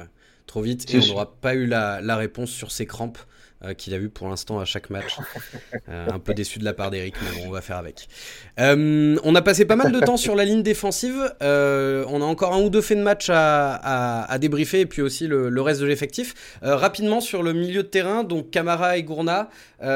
[0.46, 0.92] trop vite.
[0.94, 3.18] Et on n'aura pas eu la, la, réponse sur ses crampes.
[3.64, 5.16] Euh, qu'il a vu pour l'instant à chaque match.
[5.88, 8.08] Euh, un peu déçu de la part d'Eric, mais bon, on va faire avec.
[8.58, 11.34] Euh, on a passé pas mal de temps sur la ligne défensive.
[11.40, 15.26] on a encore un ou deux faits de match à, à, débriefer et puis aussi
[15.26, 16.58] le, reste de l'effectif.
[16.62, 19.50] rapidement sur le milieu de terrain, donc Camara et Gourna.
[19.80, 19.94] enfin,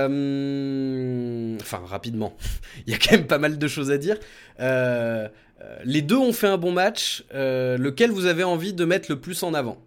[1.86, 2.36] rapidement.
[2.86, 4.18] Il y a quand même pas mal de choses à dire.
[4.58, 7.24] les deux ont fait un bon match.
[7.32, 9.78] lequel vous avez envie de mettre le plus en avant?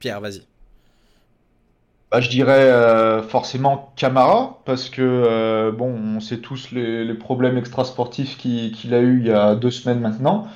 [0.00, 0.42] Pierre, vas-y.
[2.14, 7.58] Bah, je dirais euh, forcément Camara, parce que euh, bon, on sait tous les, problèmes
[7.58, 10.46] extrasportifs qu'il a eu il y a deux semaines maintenant.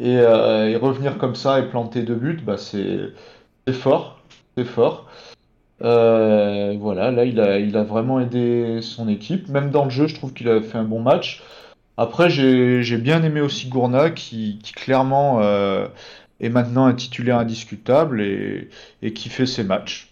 [0.00, 3.10] Euh, et, revenir comme ça et planter deux buts, bah, c'est
[3.72, 4.20] fort.
[4.56, 5.08] C'est fort.
[5.80, 9.48] voilà, là, il a, vraiment aidé son équipe.
[9.48, 11.42] Même dans le jeu, je trouve qu'il a fait un bon match.
[11.96, 15.42] Après, j'ai bien aimé aussi Gourna, qui, clairement
[16.38, 20.11] est maintenant un titulaire indiscutable et qui fait ses matchs.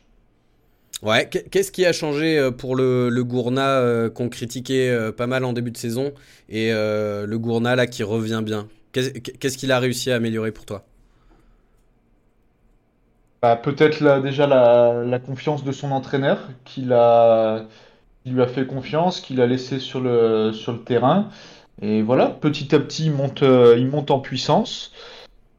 [1.02, 5.44] Ouais, qu'est-ce qui a changé euh, pour le, Gourna euh, qu'on critiquait euh, pas mal
[5.44, 6.12] en début de saison
[6.50, 8.68] et le Gourna qui revient bien?
[8.92, 10.84] Qu'est-ce qu'il a réussi à améliorer pour toi?
[13.40, 17.66] Bah, Peut-être déjà la, confiance de son entraîneur qui, lui a
[18.48, 20.52] fait confiance, qu'il a laissé sur le,
[20.84, 21.30] terrain.
[21.80, 23.12] Et voilà, petit à petit, il
[23.86, 24.92] monte en puissance.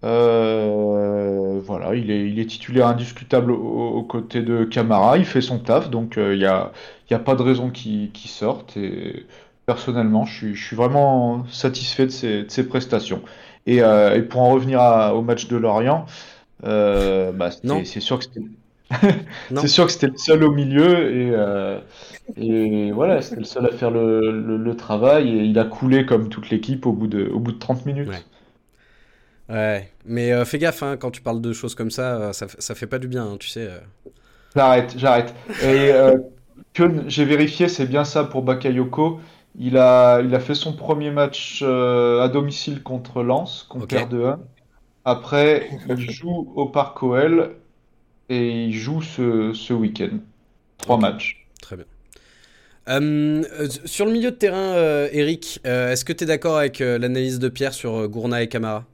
[0.04, 5.60] Euh, voilà, il est, il est titulaire indiscutable aux, côtés de Camara, il fait son
[5.60, 6.72] taf, donc il euh, n'y a,
[7.10, 8.78] y a pas de raison qu'il sorte.
[8.78, 9.26] Et
[9.66, 13.22] personnellement, je suis, je suis vraiment satisfait de ses, de ses prestations.
[13.68, 14.82] Et, euh, et, pour en revenir
[15.14, 16.06] au match de Lorient,
[16.64, 17.50] bah,
[17.84, 18.42] c'est sûr que c'était.
[19.56, 21.34] c'est sûr que c'était le seul au milieu et,
[22.36, 26.28] et voilà, c'était le seul à faire le, le, travail et il a coulé comme
[26.28, 28.10] toute l'équipe au, bout de, au bout de 30 minutes.
[28.10, 28.22] Ouais,
[30.06, 32.76] mais euh, fais gaffe, hein, quand tu parles de choses comme ça, euh, ça, ça
[32.76, 33.68] fait pas du bien, hein, tu sais.
[33.68, 33.80] Euh.
[34.56, 35.34] J'arrête, j'arrête.
[35.64, 35.92] Et
[36.74, 39.20] que j'ai vérifié, c'est bien ça pour Bakayoko.
[39.58, 44.06] Il a, il a fait son premier match à domicile contre Lens, contre okay.
[44.06, 44.38] 2-1.
[45.04, 47.56] Après, il joue au Parc OL
[48.30, 50.18] et il joue ce, ce week-end.
[50.78, 51.46] Trois matchs.
[51.62, 51.86] Très bien.
[53.86, 54.76] sur le milieu de terrain,
[55.12, 58.86] Eric, est-ce que tu es d'accord avec l'analyse de Pierre sur Gourna et Camara?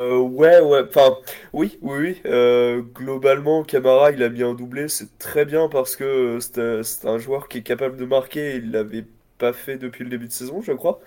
[0.00, 1.18] Euh, ouais, ouais, enfin,
[1.52, 2.22] oui, oui, oui.
[2.24, 7.48] Euh, globalement, Camara, il a bien doublé, c'est très bien parce que c'est un joueur
[7.48, 8.56] qui est capable de marquer.
[8.56, 9.04] Il l'avait
[9.38, 11.00] pas fait depuis le début de saison, je crois.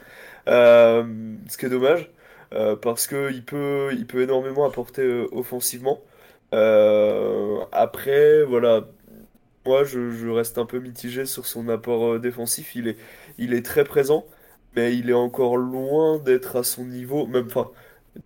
[0.47, 1.03] Euh,
[1.49, 2.12] ce qui est dommage
[2.84, 6.01] parce que il peut, il peut énormément apporter offensivement.
[7.71, 8.86] après, voilà,
[9.65, 12.75] moi, je, je reste un peu mitigé sur son apport défensif.
[12.75, 12.97] Il est,
[13.38, 14.25] il est très présent,
[14.75, 17.27] mais il est encore loin d'être à son niveau.
[17.27, 17.71] Même, enfin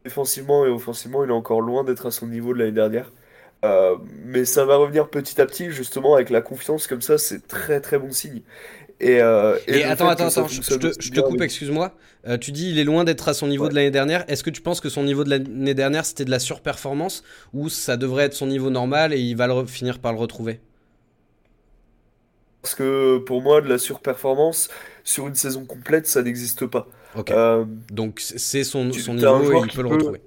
[0.04, 3.12] défensivement et offensivement, il est encore loin d'être à son niveau de l'année dernière.
[3.66, 7.48] Euh, mais ça va revenir petit à petit, justement, avec la confiance comme ça, c'est
[7.48, 8.42] très très bon signe.
[9.00, 11.94] Et, euh, attends, attends, attends, je, te, coupe, excuse-moi.
[12.28, 14.26] Euh, tu dis il est loin d'être à son niveau de l'année dernière.
[14.28, 17.24] Est-ce que tu penses que son niveau de l'année dernière c'était de la surperformance
[17.54, 20.60] ou ça devrait être son niveau normal et il va le finir par le retrouver?
[22.64, 24.70] Parce que pour moi, de la surperformance
[25.04, 26.88] sur une saison complète, ça n'existe pas.
[27.16, 30.22] Euh, Donc c'est son, son niveau et il peut le retrouver.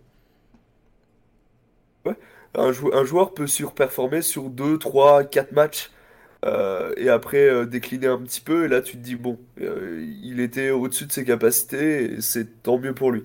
[2.05, 2.17] Ouais.
[2.55, 5.91] Un, un, joueur peut surperformer sur 2, 3, 4 matchs
[6.45, 8.65] euh, et après euh, décliner un petit peu.
[8.65, 12.79] Et là, tu te dis, bon, il était au-dessus de ses capacités et c'est tant
[12.79, 13.25] mieux pour lui.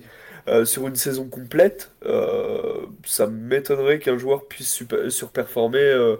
[0.64, 1.92] sur une saison complète,
[3.04, 6.16] ça m'étonnerait qu'un joueur puisse surperformer.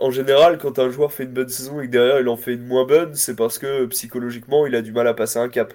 [0.00, 2.54] en général, quand un joueur fait une bonne saison et que derrière il en fait
[2.54, 5.74] une moins bonne, c'est parce que psychologiquement il a du mal à passer un cap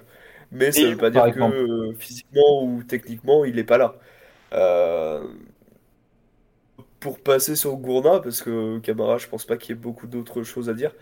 [0.50, 3.96] mais ça ne veut pas dire que euh, physiquement ou techniquement il n'est pas là.
[4.54, 5.26] Euh,
[7.00, 10.42] pour passer sur Gourna, parce que Camara, je pense pas qu'il y ait beaucoup d'autres
[10.42, 10.92] choses à dire.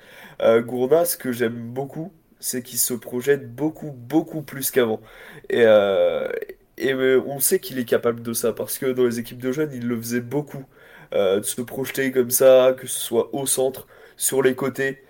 [0.43, 5.01] Euh, Gourna, ce que j'aime beaucoup, c'est qu'il se projette beaucoup, beaucoup plus qu'avant.
[5.51, 5.65] Et,
[6.79, 9.71] et on sait qu'il est capable de ça, parce que dans les équipes de jeunes,
[9.73, 10.65] il le faisait beaucoup.
[11.13, 15.03] de se projeter comme ça, que ce soit au centre, sur les côtés.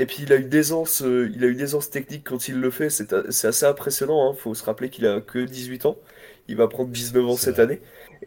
[0.00, 2.70] Et puis il a une aisance, euh, il a une aisance technique quand il le
[2.70, 4.30] fait, c'est assez impressionnant.
[4.30, 4.36] Il hein.
[4.38, 5.98] faut se rappeler qu'il a que 18 ans,
[6.48, 7.82] il va prendre 19 ans cette année,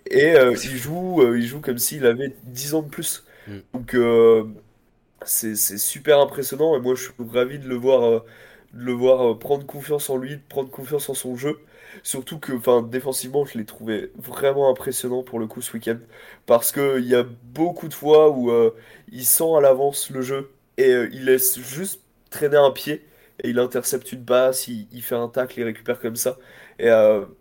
[0.06, 3.24] et euh, il joue, euh, il joue comme s'il avait 10 ans de plus.
[3.48, 3.58] Mm.
[3.74, 3.98] Donc
[5.26, 8.22] c'est super impressionnant et moi je suis ravi de le voir,
[8.74, 11.58] de le voir prendre confiance en lui, de prendre confiance en son jeu.
[12.04, 15.98] Surtout que, enfin, défensivement, je l'ai trouvé vraiment impressionnant pour le coup ce week-end.
[16.46, 18.52] Parce qu'il y a beaucoup de fois où
[19.12, 23.06] il sent à l'avance le jeu et euh, il laisse juste traîner un pied
[23.44, 26.38] et il intercepte une passe, il, il fait un tacle, il récupère comme ça.
[26.80, 26.90] Et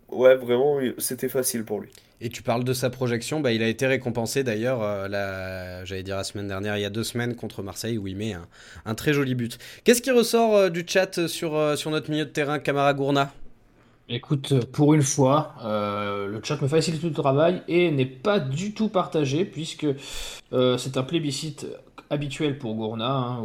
[0.09, 1.89] ouais, vraiment, c'était facile pour lui.
[2.23, 6.15] Et tu parles de sa projection, bah, il a été récompensé d'ailleurs, euh, j'allais dire
[6.15, 8.33] la semaine dernière, il y a deux semaines contre Marseille, où il met
[8.85, 9.57] un, très joli but.
[9.83, 13.33] Qu'est-ce qui ressort euh, du chat sur, euh, sur notre milieu de terrain, Camara Gourna?
[14.07, 18.87] Écoute, pour une fois, le chat me facilite le travail et n'est pas du tout
[18.87, 19.87] partagé, puisque
[20.51, 21.65] c'est un plébiscite
[22.13, 23.43] habituel pour Gourna, hein,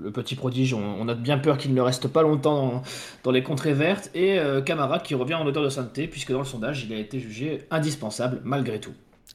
[0.00, 2.82] le, petit prodige, on, a bien peur qu'il ne reste pas longtemps
[3.22, 6.38] dans, les contrées vertes, et euh, Camara qui revient en odeur de sainteté, puisque dans
[6.38, 8.94] le sondage, il a été jugé indispensable malgré tout.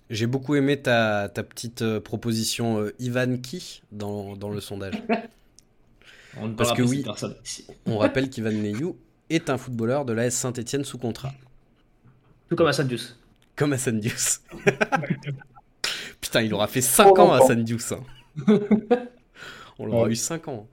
[0.09, 4.95] J'ai beaucoup aimé ta, petite euh, proposition euh, Ivan Ki dans, le sondage.
[6.41, 7.03] on Parce que oui,
[7.85, 8.97] on rappelle qu'Ivan Neyou
[9.29, 11.33] est un footballeur de l'AS Saint-Etienne sous contrat.
[12.49, 13.19] Tout comme Hassan Dius.
[13.55, 14.41] Comme Hassan Dius.
[16.21, 17.91] Putain, il aura fait 5 ans Hassan Dius.
[17.91, 18.03] Hein.
[19.81, 20.67] On l'aura eu 5 ans.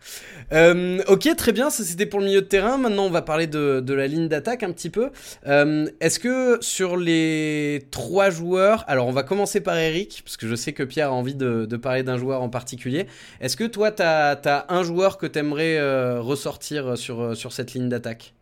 [0.52, 2.76] Euh, ok, très bien, ça c'était pour le milieu de terrain.
[2.76, 5.10] Maintenant, on va parler de, la ligne d'attaque un petit peu.
[5.46, 10.48] Euh, est-ce que sur les trois joueurs, alors on va commencer par Eric, parce que
[10.48, 13.06] je sais que Pierre a envie de, parler d'un joueur en particulier.
[13.40, 17.74] Est-ce que toi, tu as, un joueur que tu aimerais euh, ressortir sur, sur cette
[17.74, 18.34] ligne d'attaque?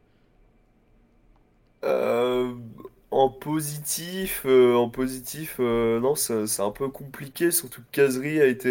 [3.15, 7.51] En positif, en positif, non, c'est un peu compliqué.
[7.51, 8.71] Surtout que Kazri a été,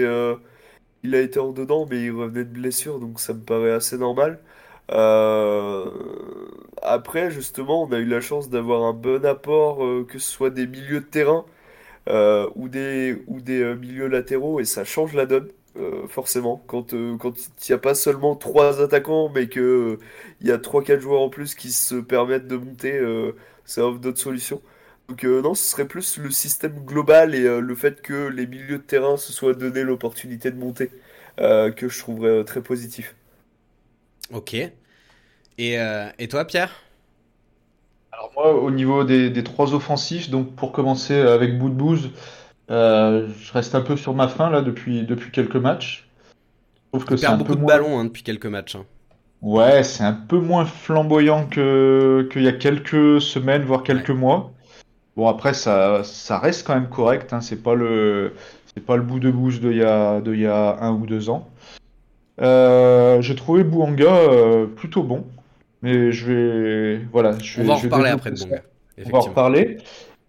[1.04, 3.98] il a été en dedans, mais il revenait de blessure, donc ça me paraît assez
[3.98, 4.40] normal.
[4.92, 5.90] Euh,
[6.82, 10.50] après, justement, on a eu la chance d'avoir un bon apport, euh, que ce soit
[10.50, 11.46] des milieux de terrain
[12.10, 15.50] euh, ou des, ou des milieux latéraux, et ça change la donne,
[16.10, 16.64] forcément.
[16.68, 17.18] Quand il
[17.70, 19.98] n'y a pas seulement trois attaquants, mais qu'il
[20.42, 23.00] il y a trois quatre joueurs en plus qui se permettent de monter,
[23.66, 24.62] ça offre d'autres solutions.
[25.10, 28.48] Donc euh, non, ce serait plus le système global et euh, le fait que les
[28.48, 30.92] milieux de terrain se soient donné l'opportunité de monter
[31.40, 33.16] euh, que je trouverais très positif.
[34.32, 34.56] Ok.
[35.60, 35.78] Et,
[36.18, 36.72] et toi, Pierre?
[38.12, 42.10] Alors moi, au niveau des, trois offensifs, donc pour commencer avec Boudbouz,
[42.70, 46.10] je reste un peu sur ma fin là depuis, depuis quelques matchs.
[46.92, 48.76] Sauf que c'est un beaucoup peu de ballons hein, depuis quelques matchs.
[48.76, 48.86] Hein.
[49.44, 54.54] Ouais, c'est un peu moins flamboyant qu'il y a quelques semaines, voire quelques mois.
[55.18, 57.34] Bon, après, ça, ça reste quand même correct.
[57.34, 57.42] Hein.
[57.42, 58.34] C'est pas le,
[58.74, 61.06] c'est pas le bout de bouche d'il y a, de il y a un ou
[61.06, 61.50] deux ans.
[62.42, 65.26] Euh, j'ai trouvé Bouanga euh, plutôt bon,
[65.82, 68.62] mais je vais, voilà, je vais, On va en reparler après de Bouanga.
[69.06, 69.78] On va en reparler.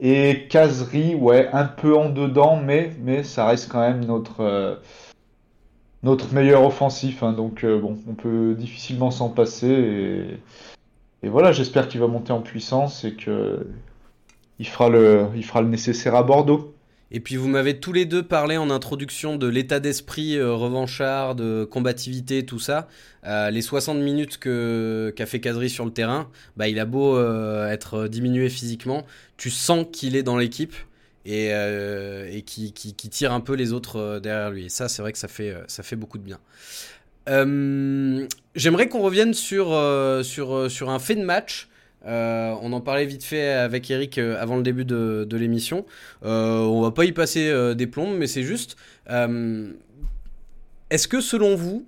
[0.01, 4.75] Et Kazri, ouais, un peu en dedans, mais, mais ça reste quand même notre, euh,
[6.05, 7.23] notre meilleur offensif.
[7.23, 7.33] Hein.
[7.33, 10.39] donc bon, on peut difficilement s'en passer.
[11.23, 13.67] Et, voilà, j'espère qu'il va monter en puissance et que
[14.59, 16.75] il fera le, fera le nécessaire à Bordeaux.
[17.11, 21.37] Et puis vous m'avez tous les deux parlé en introduction de l'état d'esprit euh, revanchard,
[21.37, 22.89] de combativité, tout ça.
[23.25, 27.71] Euh, les 60 minutes qu'a fait Kazri sur le terrain, bah, il a beau euh,
[27.71, 29.05] être diminué physiquement,
[29.37, 30.75] tu sens qu'il est dans l'équipe
[31.25, 34.67] et, et qui, tire un peu les autres derrière lui.
[34.67, 36.39] Et ça, c'est vrai que ça fait, fait beaucoup de bien.
[38.55, 41.69] J'aimerais qu'on revienne sur, un fait de match.
[42.07, 45.87] Euh, on en parlait vite fait avec Eric euh, avant le début de, l'émission.
[46.25, 48.77] Euh, on va pas y passer des plombes, mais c'est juste.
[49.09, 51.87] Est-ce que selon vous,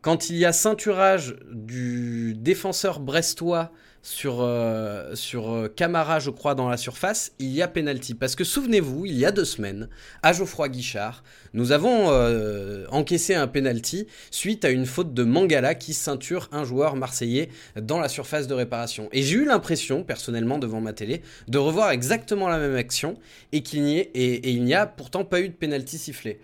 [0.00, 6.68] quand il y a ceinturage du défenseur brestois sur, euh, euh, Camara, je crois, dans
[6.68, 8.14] la surface, il y a penalty.
[8.14, 9.88] Parce que souvenez-vous, il y a deux semaines,
[10.24, 11.22] à Geoffroy Guichard,
[11.54, 16.64] nous avons euh, encaissé un penalty suite à une faute de Mangala qui ceinture un
[16.64, 17.48] joueur marseillais
[17.80, 19.08] dans la surface de réparation.
[19.12, 23.16] Et j'ai eu l'impression, personnellement, devant ma télé, de revoir exactement la même action
[23.52, 26.40] et qu'il n'y n'y a pourtant pas eu de penalty sifflé.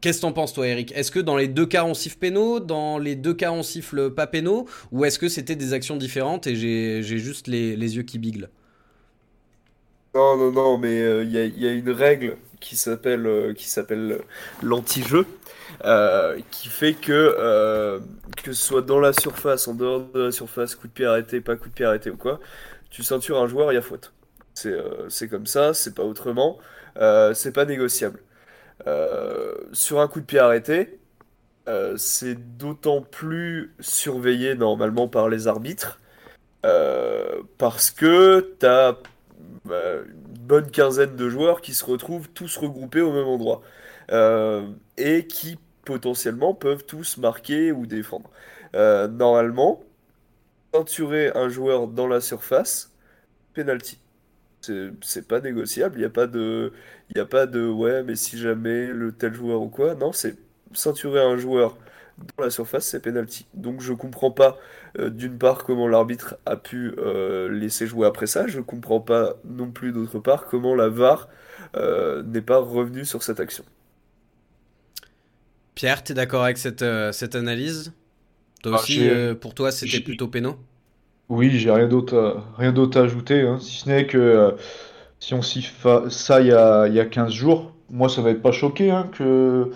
[0.00, 0.92] Qu'est-ce que t'en penses, toi, Eric?
[0.94, 4.10] Est-ce que dans les deux cas on siffle pénaux, dans les deux cas on siffle
[4.10, 8.18] pas pénaux, ou est-ce que c'était des actions différentes et j'ai juste les, yeux qui
[8.18, 8.48] biglent?
[10.14, 14.18] Non, non, non, mais euh, il y, a, une règle qui s'appelle euh,
[14.62, 15.26] l'anti-jeu,
[15.84, 18.00] euh, qui fait que
[18.42, 21.40] que ce soit dans la surface, en dehors de la surface, coup de pied arrêté,
[21.40, 22.40] pas coup de pied arrêté ou quoi,
[22.90, 24.12] tu ceintures un joueur, il y a faute.
[24.54, 26.58] C'est comme ça, c'est pas autrement,
[27.34, 28.20] c'est pas négociable.
[28.86, 30.98] Euh, sur un coup de pied arrêté,
[31.68, 36.00] euh, c'est d'autant plus surveillé normalement par les arbitres
[36.64, 38.96] euh, parce que tu as
[39.64, 43.62] bah, une bonne quinzaine de joueurs qui se retrouvent tous regroupés au même endroit
[44.96, 48.30] et qui potentiellement peuvent tous marquer ou défendre.
[48.74, 49.82] normalement,
[50.74, 52.92] ceinturer un joueur dans la surface,
[53.54, 53.98] penalty
[54.60, 55.96] c'est pas négociable.
[55.96, 56.72] Il n'y a pas de,
[57.10, 59.94] il a pas de ouais, mais si jamais le tel joueur ou quoi.
[59.94, 60.36] Non, c'est
[60.72, 61.78] ceinturer un joueur
[62.36, 63.46] dans la surface, c'est penalty.
[63.54, 64.58] Donc je comprends pas
[64.98, 69.36] euh, d'une part comment l'arbitre a pu euh, laisser jouer après ça, je comprends pas
[69.44, 71.28] non plus d'autre part comment la VAR
[71.76, 73.64] euh, n'est pas revenue sur cette action.
[75.74, 77.92] Pierre, tu es d'accord avec cette, cette analyse?
[78.62, 80.58] Toi Ah, aussi, euh, pour toi, c'était plutôt péno?
[81.28, 84.52] Oui, j'ai rien d'autre à, rien d'autre à ajouter, hein, si ce n'est que euh,
[85.20, 88.42] si on siffle ça il y a, y a 15 jours, moi ça va être
[88.42, 89.70] pas choqué hein, que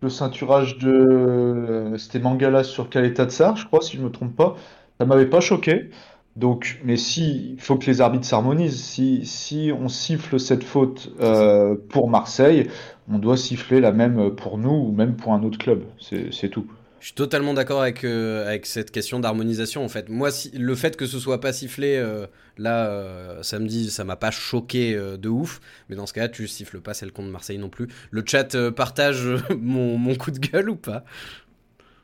[0.00, 4.34] le ceinturage de euh, c'était Mangala sur Kaleta Tsar, je crois, si je me trompe
[4.36, 4.56] pas,
[4.98, 5.90] ça m'avait pas choqué.
[6.36, 11.12] Donc, mais si il faut que les arbitres s'harmonisent, si, si on siffle cette faute
[11.20, 12.68] euh, pour Marseille,
[13.10, 15.84] on doit siffler la même pour nous ou même pour un autre club.
[16.00, 16.66] C'est tout.
[17.00, 20.08] Je suis totalement d'accord avec, euh, avec cette question d'harmonisation en fait.
[20.08, 22.26] Moi, le fait que ce soit pas sifflé euh,
[22.56, 25.60] là euh, samedi, ça m'a pas choqué euh, de ouf.
[25.88, 27.86] Mais dans ce cas-là, tu siffles pas celle contre Marseille non plus.
[28.10, 29.28] Le chat euh, partage
[29.60, 31.04] mon, mon coup de gueule ou pas?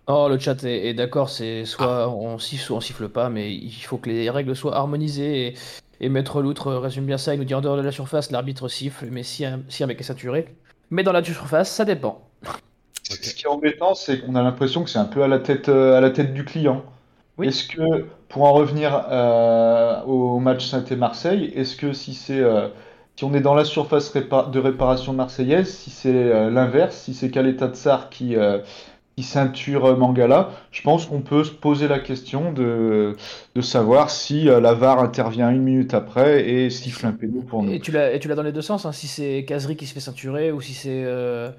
[0.06, 3.54] Oh, le chat est, est d'accord, c'est soit on siffle, soit on siffle pas, mais
[3.54, 5.46] il faut que les règles soient harmonisées.
[5.48, 5.54] Et,
[6.00, 8.68] et Maître Loutre résume bien ça, il nous dit en dehors de la surface, l'arbitre
[8.68, 10.54] siffle, mais si un, si un mec est saturé.
[10.90, 12.30] Mais dans la surface, ça dépend.
[13.08, 15.68] Ce qui est embêtant, c'est qu'on a l'impression que c'est un peu à la tête,
[15.68, 16.84] euh, à la tête du client.
[17.36, 17.48] Oui.
[17.48, 22.68] Est-ce que, pour en revenir euh, au match Saint-Marseille, est-ce que si c'est, euh,
[23.16, 27.14] si on est dans la surface répa- de réparation marseillaise, si c'est euh, l'inverse, si
[27.14, 28.66] c'est Kaleta Tsar qui, euh, qui
[29.22, 33.16] ceinture euh, Mangala, je pense qu'on peut se poser la question de,
[33.54, 37.62] de savoir si euh, la VAR intervient une minute après et siffle un péno pour
[37.62, 37.72] nous.
[37.72, 39.86] Et tu l'as et tu l'as dans les deux sens, hein, si c'est Kazri qui
[39.86, 41.50] se fait ceinturer ou si c'est euh,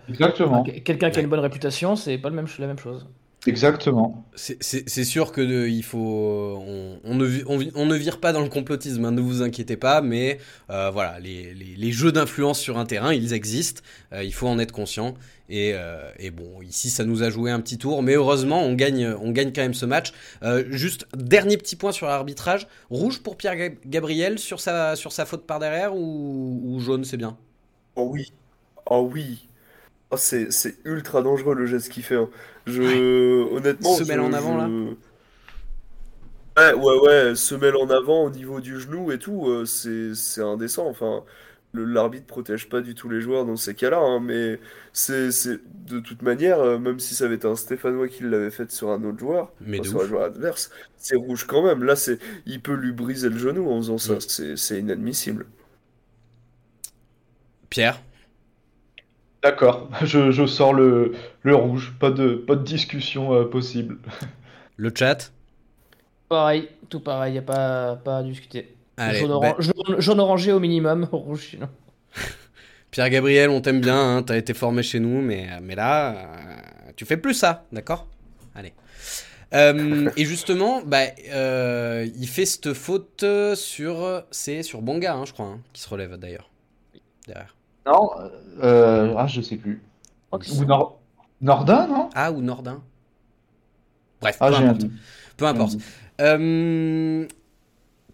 [0.84, 3.08] quelqu'un qui a une bonne réputation, c'est pas le même, la même chose.
[3.48, 4.26] Exactement.
[4.38, 4.58] C'est-
[5.06, 8.34] sûr que de- il faut, on, on ne, vi- on, vi- on ne vire pas
[8.34, 10.40] dans le complotisme, hein, ne vous inquiétez pas, mais
[10.70, 13.82] euh, voilà, les, les- les jeux d'influence sur un terrain, ils existent,
[14.14, 15.16] euh, il faut en être conscient.
[15.48, 18.74] Et, euh, et bon, ici, ça nous a joué un petit tour, mais heureusement, on
[18.74, 20.12] gagne, on gagne quand même ce match.
[20.44, 25.12] Euh, juste dernier petit point sur l'arbitrage, rouge pour Pierre Gab- Gabriel sur sa, sur
[25.14, 27.38] sa faute par derrière ou, ou jaune, c'est bien?
[27.96, 28.32] Oh oui,
[28.88, 29.50] oh oui.
[30.12, 32.16] Oh, c'est, c'est ultra dangereux le geste qu'il fait.
[32.16, 32.30] hein.
[32.66, 34.96] Je, honnêtement, Semelle je- en avant, là je-
[36.58, 40.42] Ouais, ouais, ouais, semelle en avant au niveau du genou et tout, euh, c'est, c'est
[40.42, 40.88] indécent.
[40.88, 41.26] Enfin,
[41.74, 44.62] le, l'arbitre protège pas du tout les joueurs dans ces cas-là, hein, mais
[44.94, 48.52] c'est, c'est de toute manière, euh, même si ça avait été un Stéphanois qui l'avait
[48.52, 50.08] fait sur un autre joueur, Mais enfin, de sur un ouf.
[50.08, 51.84] joueur adverse, c'est rouge quand même.
[51.84, 54.16] Là, c'est, il peut lui briser le genou en faisant ça.
[54.22, 55.48] C'est, c'est inadmissible.
[57.70, 58.02] Pierre,
[59.46, 64.00] D'accord, je, je sors le, le rouge, pas de, pas de discussion euh, possible.
[64.78, 65.32] le chat.
[66.30, 68.76] Pareil, tout pareil, y a pas, pas à discuter.
[68.98, 71.70] Allez, jaune, ben, oran- jaune- jaune orangé au minimum, rouge sinon.
[72.92, 76.92] Pierre Gabriel, on t'aime bien, hein, t'as été formé chez nous, mais, mais là, euh,
[76.96, 78.08] tu fais plus ça, d'accord?
[78.56, 78.74] Allez.
[79.54, 83.26] Euh, et justement, bah, euh, il fait cette faute
[83.56, 86.50] sur, c'est sur Bonga, hein, je crois, hein, qui se relève d'ailleurs.
[87.28, 87.55] Derrière.
[87.86, 88.10] Non,
[88.64, 89.82] euh, ah, je sais plus.
[90.32, 91.00] Ou Nor-
[91.42, 92.10] Nordin, non?
[92.16, 92.82] Ah, ou Nordin.
[94.22, 94.86] Bref, Ah, peu importe.
[95.38, 95.76] Peu importe.
[96.22, 97.28] Euh,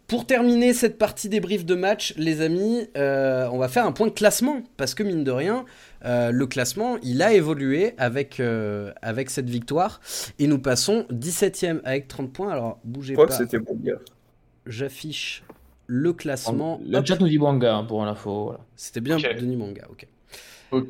[0.08, 4.08] pour terminer cette partie débrief de match, les amis, euh, on va faire un point
[4.08, 4.62] de classement.
[4.76, 5.64] Parce que mine de rien,
[6.04, 10.02] euh, le classement, il a évolué avec, euh, avec cette victoire.
[10.38, 12.52] Et nous passons 17ème avec 30 points.
[12.52, 14.00] Alors, bougez Je crois pas, que c'était bon, gars.
[14.66, 15.44] j'affiche
[15.94, 16.80] le classement.
[16.88, 18.46] Le Hop, chat nous dit Bouanga hein, pour l'info.
[18.46, 18.60] Voilà.
[18.78, 19.36] C'était bien Ok.
[19.38, 20.08] Denis Manga, ok.
[20.72, 20.88] Ok.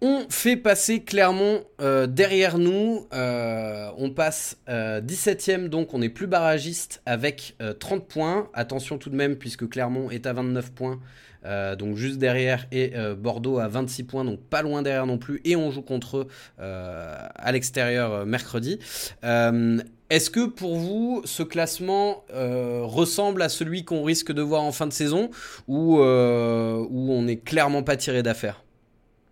[0.00, 3.06] On fait passer Clermont euh, derrière nous.
[3.12, 8.48] Euh, on passe euh, 17ème, donc on est plus barragiste avec euh, 30 points.
[8.54, 11.00] Attention tout de même, puisque Clermont est à 29 points,
[11.44, 15.18] euh, donc juste derrière, et euh, Bordeaux à 26 points, donc pas loin derrière non
[15.18, 15.40] plus.
[15.44, 16.28] Et on joue contre eux
[16.58, 18.78] euh, à l'extérieur euh, mercredi.
[20.10, 24.72] Est-ce que pour vous, ce classement euh, ressemble à celui qu'on risque de voir en
[24.72, 25.30] fin de saison,
[25.66, 28.62] ou euh, où on n'est clairement pas tiré d'affaire?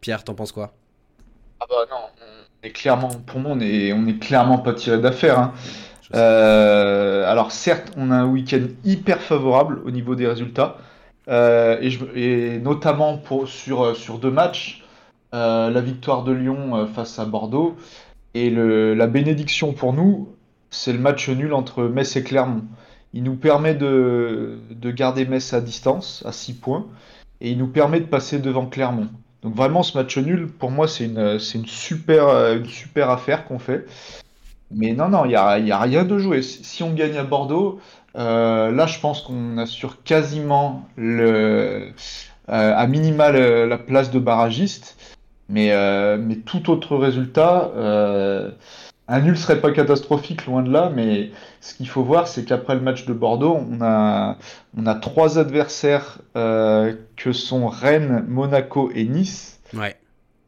[0.00, 0.72] Pierre, t'en penses quoi?
[1.60, 4.98] Ah bah non, on est clairement, pour moi, on est, on est clairement pas tiré
[4.98, 5.38] d'affaire.
[5.38, 5.52] hein.
[6.14, 10.78] Euh, alors certes, on a un week-end hyper favorable au niveau des résultats,
[11.28, 14.82] et, je- et notamment pour, sur, sur deux matchs,
[15.32, 17.76] la victoire de Lyon face à Bordeaux,
[18.34, 20.34] et le, la bénédiction pour nous,
[20.72, 22.64] c'est le match nul entre Metz et Clermont.
[23.14, 26.86] Il nous permet de, de garder Metz à distance, à 6 points,
[27.40, 29.08] et il nous permet de passer devant Clermont.
[29.42, 31.18] Donc vraiment, ce match nul, pour moi, c'est une,
[31.54, 33.86] une super, euh, une super affaire qu'on fait.
[34.70, 36.40] Mais non, non, il n'y a, a rien de joué.
[36.42, 37.78] Si on gagne à Bordeaux,
[38.16, 41.88] euh, là, je pense qu'on assure quasiment le,
[42.48, 44.96] euh, à minima le- la place de barragiste.
[45.48, 45.68] Mais,
[46.18, 47.70] mais tout autre résultat,
[49.08, 51.30] un nul serait pas catastrophique, loin de là, mais
[51.60, 54.38] ce qu'il faut voir, c'est qu'après le match de Bordeaux, on a,
[54.76, 59.60] on a trois adversaires que sont Rennes, Monaco et Nice.
[59.74, 59.96] Ouais.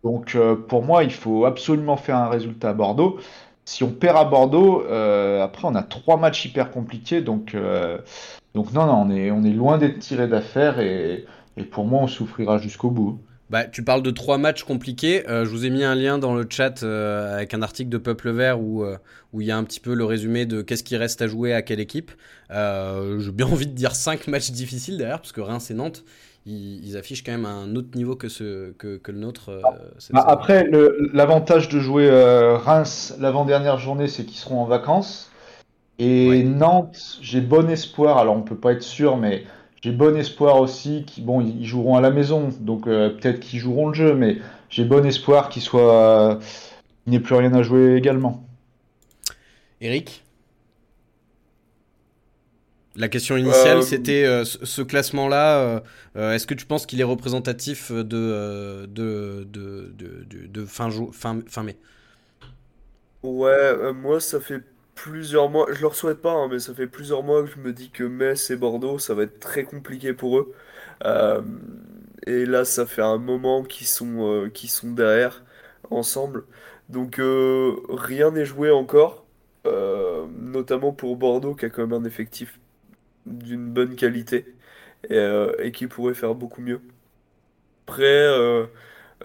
[0.05, 0.37] Donc
[0.69, 3.19] pour moi, il faut absolument faire un résultat à Bordeaux
[3.65, 7.99] si on perd à Bordeaux, euh, après on a trois matchs hyper compliqués, donc, euh,
[8.55, 11.25] donc non, non, on est, on est loin d'être tiré d'affaire et,
[11.57, 13.21] et, pour moi on souffrira jusqu'au bout.
[13.51, 15.29] Bah, tu parles de trois matchs compliqués.
[15.29, 18.31] Euh, je vous ai mis un lien dans le chat avec un article de Peuple
[18.31, 18.85] Vert où,
[19.33, 21.53] où il y a un petit peu le résumé de qu'est-ce qui reste à jouer
[21.53, 22.11] à quelle équipe.
[22.51, 26.05] J'ai bien envie de dire cinq matchs difficiles derrière, parce que Reims et Nantes,
[26.47, 29.49] ils, affichent quand même un autre niveau que, ce, que, que le nôtre.
[29.49, 29.63] Euh,
[30.11, 30.69] bah, après,
[31.13, 35.31] l'avantage de jouer euh, Reims l'avant-dernière journée, c'est qu'ils seront en vacances.
[35.99, 39.45] Et Nantes, j'ai bon espoir, alors on peut pas être sûr, mais
[39.85, 43.59] j'ai bon espoir aussi qu'ils bon, ils joueront à la maison, donc euh, peut-être qu'ils
[43.59, 44.39] joueront le jeu, mais
[44.71, 46.39] j'ai bon espoir qu'ils soient.
[47.07, 48.49] Il n'y ait plus rien à jouer également.
[49.83, 50.25] Eric?
[52.97, 55.83] La question initiale, euh, c'était euh, ce classement-là.
[56.17, 59.93] Euh, est-ce que tu penses qu'il est représentatif de, de, de,
[60.49, 61.77] de, fin, fin, fin mai?
[63.23, 64.63] Ouais, moi, ça fait
[64.95, 65.67] plusieurs mois.
[65.73, 68.05] Je leur souhaite pas, hein, mais ça fait plusieurs mois que je me dis que
[68.05, 70.55] Metz et Bordeaux, ça va être très compliqué pour eux.
[72.27, 75.45] et là, ça fait un moment qu'ils sont, sont derrière
[75.91, 76.45] ensemble.
[76.89, 77.21] Donc,
[77.89, 79.27] rien n'est joué encore.
[79.65, 82.59] notamment pour Bordeaux qui a quand même un effectif
[83.27, 84.47] d'une bonne qualité
[85.11, 86.81] euh, et, qui pourrait faire beaucoup mieux.
[87.87, 88.27] Après,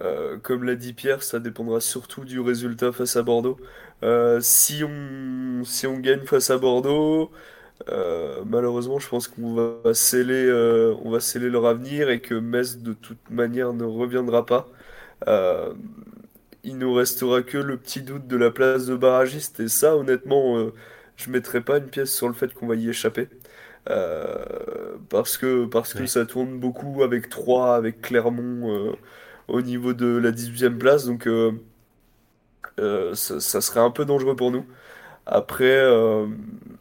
[0.01, 3.57] euh, euh, comme l'a dit Pierre, ça dépendra surtout du résultat face à Bordeaux.
[4.41, 7.31] si on, si on gagne face à Bordeaux,
[8.45, 10.51] malheureusement, je pense qu'on va sceller,
[11.03, 14.69] on va sceller leur avenir et que Metz, de toute manière, ne reviendra pas.
[16.63, 19.59] il nous restera que le petit doute de la place de barragiste.
[19.59, 20.71] Et ça, honnêtement,
[21.17, 23.29] je mettrai pas une pièce sur le fait qu'on va y échapper.
[23.89, 28.95] Euh, parce que, parce que ça tourne beaucoup avec 3, avec Clermont euh,
[29.49, 31.05] au niveau de la 18e place.
[31.05, 31.51] Donc euh,
[33.15, 34.65] ça, serait un peu dangereux pour nous.
[35.25, 35.79] Après,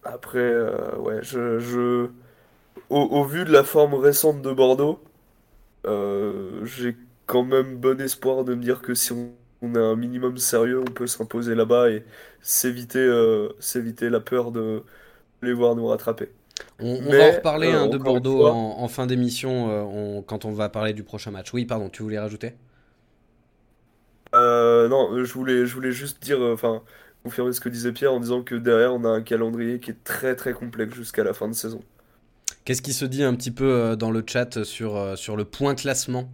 [0.05, 0.55] après
[0.99, 2.09] ouais, je, je...
[2.91, 5.01] Au, vu de la forme récente de Bordeaux,
[6.65, 6.97] j'ai
[7.27, 10.81] quand même bon espoir de me dire que si on, on a un minimum sérieux,
[10.81, 12.05] on peut s'imposer là-bas et
[12.43, 13.07] s'éviter
[13.61, 14.83] s'éviter la peur de
[15.43, 16.31] les voir nous rattraper.
[16.81, 20.69] On, va en reparler euh, hein, de Bordeaux en, fin d'émission euh, quand on va
[20.69, 21.53] parler du prochain match.
[21.53, 22.55] Oui, pardon, tu voulais rajouter?
[24.35, 26.83] Euh, Non, je voulais, je voulais juste dire, enfin,
[27.25, 30.05] confirmer ce que disait Pierre en disant que derrière on a un calendrier qui est
[30.05, 31.81] très très complexe jusqu'à la fin de saison.
[32.65, 36.29] Qu'est-ce qui se dit un petit peu dans le chat sur, sur le point classement?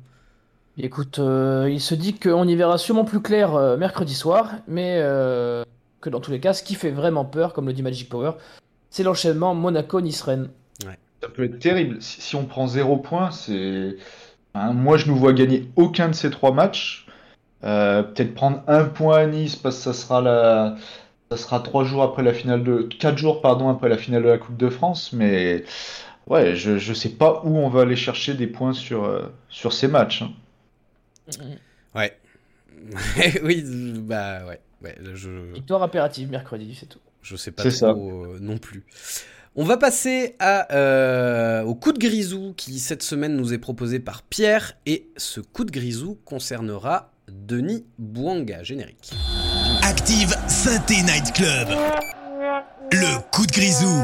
[0.77, 4.99] Écoute, il se dit qu'on y verra sûrement plus clair mercredi soir, mais
[6.01, 8.33] que dans tous les cas, ce qui fait vraiment peur, comme le dit Magic Power,
[8.95, 10.51] c'est l'enchaînement Monaco-Nice-Rennes.
[11.21, 11.97] Ça peut être terrible.
[12.01, 13.97] Si, on prend zéro point, c'est.
[14.55, 17.07] moi, je ne vois gagner aucun de ces trois matchs.
[17.65, 20.77] Euh, peut-être prendre un point à Nice parce que ça sera la.
[21.33, 22.83] Ça sera trois jours après la finale de.
[22.83, 25.13] Quatre jours, pardon, après la finale de la Coupe de France.
[25.13, 25.65] Mais.
[26.29, 29.73] Ouais, je ne sais pas où on va aller chercher des points sur, euh, sur
[29.73, 30.23] ces matchs.
[30.23, 30.31] Hein.
[31.97, 32.17] Ouais.
[33.43, 33.65] oui,
[33.97, 34.61] bah ouais.
[34.83, 35.31] ouais je...
[35.53, 37.01] Victoire impérative mercredi, c'est tout.
[37.25, 38.85] Je sais pas trop euh, non plus.
[39.57, 43.99] On va passer à, euh, au coup de grisou qui cette semaine nous est proposé
[43.99, 49.13] par Pierre et ce coup de grisou concernera Denis Bouanga, générique.
[49.83, 51.69] Active Synthé Night Club.
[52.93, 54.03] Le coup de grisou.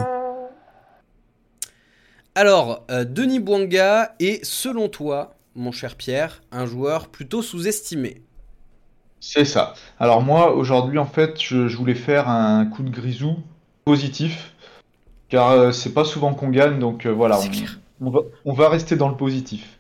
[2.35, 8.23] Alors, euh, Denis Bouanga est, selon toi, mon cher Pierre, un joueur plutôt sous-estimé?
[9.21, 9.75] C'est ça.
[9.99, 13.37] Alors moi, aujourd'hui, en fait, je, voulais faire un coup de grisou
[13.85, 14.55] positif,
[15.29, 17.39] car euh, c'est pas souvent qu'on gagne, donc euh, voilà,
[18.01, 19.79] on, va, rester dans le positif.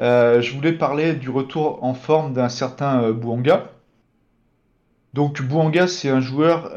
[0.00, 3.70] Euh, je voulais parler du retour en forme d'un certain Bouanga.
[5.12, 6.72] Donc Bouanga, c'est un joueur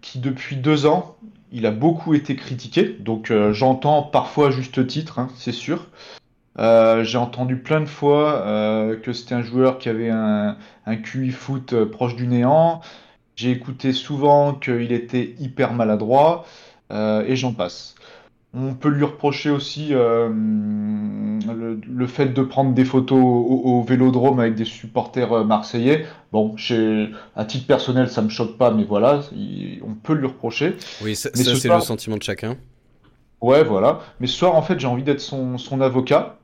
[0.00, 1.16] qui depuis deux ans,
[1.52, 5.86] il a beaucoup été critiqué, donc j'entends parfois à juste titre, hein, c'est sûr.
[6.58, 10.96] Euh, j'ai entendu plein de fois euh, que c'était un joueur qui avait un, un
[10.96, 12.80] QI foot euh, proche du néant.
[13.36, 16.44] J'ai écouté souvent qu'il était hyper maladroit
[16.92, 17.94] et j'en passe.
[18.52, 20.32] On peut lui reprocher aussi le,
[22.06, 26.04] fait de prendre des photos au, vélodrome avec des supporters marseillais.
[26.32, 26.54] Bon,
[27.34, 29.22] à titre personnel, ça me choque pas, mais voilà,
[29.86, 30.76] on peut lui reprocher.
[31.02, 32.58] Oui, ça, c'est le sentiment de chacun.
[33.40, 34.00] Ouais, voilà.
[34.18, 36.39] Mais ce soir, en fait, j'ai envie d'être son, son avocat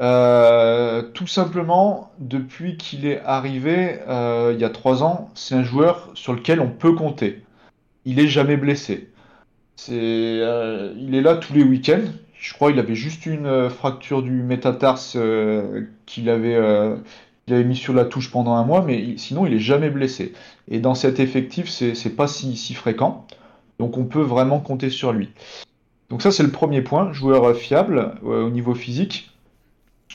[0.00, 5.62] Euh, tout simplement, depuis qu'il est arrivé euh, il y a trois ans, c'est un
[5.62, 7.42] joueur sur lequel on peut compter.
[8.04, 9.10] Il est jamais blessé.
[9.90, 12.04] Euh, il est là tous les week-ends.
[12.34, 15.16] Je crois qu'il avait juste une fracture du métatarse
[16.04, 16.98] qu'il avait,
[17.48, 20.34] mis sur la touche pendant un mois, mais sinon il est jamais blessé.
[20.68, 23.26] Et dans cet effectif, c'est, pas si, si fréquent.
[23.78, 25.30] Donc on peut vraiment compter sur lui.
[26.10, 29.33] Donc ça c'est le premier point, joueur fiable au niveau physique.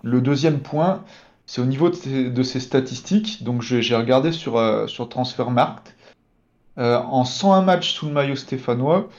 [0.04, 1.04] Le deuxième point,
[1.46, 3.44] c'est au niveau de ses, statistiques.
[3.44, 5.96] Donc j'ai regardé sur, euh, sur Transfermarkt.
[6.78, 9.10] Euh, en 101 matchs sous le maillot stéphanois,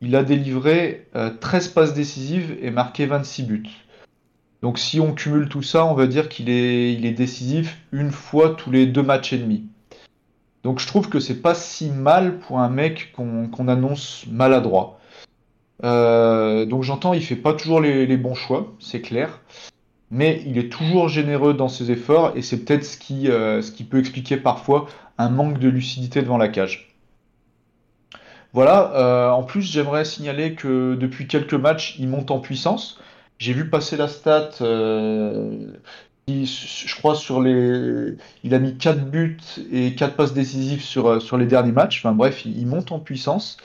[0.00, 1.08] il a délivré
[1.40, 3.70] 13 euh, passes décisives et marqué 26 buts.
[4.62, 8.70] Donc si on cumule tout ça, on va dire qu'il est, décisif une fois tous
[8.70, 9.64] les deux matchs et demi.
[10.62, 15.00] Donc je trouve que c'est pas si mal pour un mec qu'on annonce maladroit.
[15.82, 19.40] donc j'entends, il fait pas toujours les bons choix, c'est clair
[20.12, 23.72] mais il est toujours généreux dans ses efforts et c'est peut-être ce qui, euh, ce
[23.72, 24.86] qui peut expliquer parfois
[25.16, 26.94] un manque de lucidité devant la cage.
[28.52, 33.00] Voilà, euh, en plus j'aimerais signaler que depuis quelques matchs il monte en puissance.
[33.38, 35.72] J'ai vu passer la stat, euh,
[36.28, 38.14] je crois sur les...
[38.44, 39.38] Il a mis 4 buts
[39.72, 42.00] et 4 passes décisives sur, sur les derniers matchs.
[42.04, 43.56] Enfin bref, il, monte en puissance.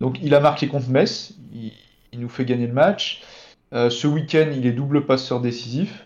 [0.00, 3.22] Donc il a marqué contre Metz, il nous fait gagner le match.
[3.72, 6.04] Euh, ce week-end, il est double passeur décisif.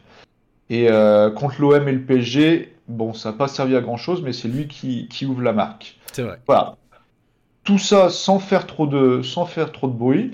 [0.70, 4.32] Et euh, contre l'OM et le PSG, bon, ça n'a pas servi à grand-chose, mais
[4.32, 5.98] c'est lui qui, ouvre la marque.
[6.12, 6.38] C'est vrai.
[6.46, 6.76] Voilà.
[7.64, 10.32] Tout ça sans faire trop de, sans faire trop de bruit.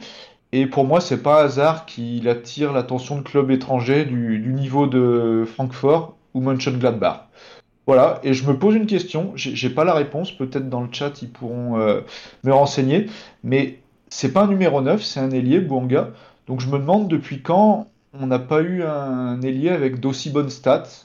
[0.52, 5.44] Et pour moi, c'est pas hasard qu'il attire l'attention de clubs étrangers du, niveau de
[5.46, 7.28] Francfort ou Mönchengladbach.
[7.86, 11.22] Voilà, et je me pose une question, j'ai pas la réponse, peut-être dans le chat
[11.22, 12.02] ils pourront euh,
[12.44, 13.06] me renseigner,
[13.42, 13.78] mais
[14.10, 16.10] c'est pas un numéro 9, c'est un ailier, Bouanga.
[16.48, 17.86] Donc je me demande depuis quand
[18.18, 21.04] on n'a pas eu un ailier avec d'aussi bonnes stats.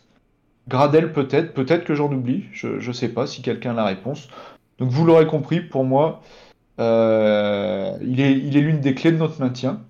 [0.70, 4.30] Gradel peut-être, peut-être que j'en oublie, je ne sais pas si quelqu'un a la réponse.
[4.80, 6.22] Donc vous l'aurez compris, pour moi,
[6.80, 9.82] euh, il est l'une des clés de notre maintien.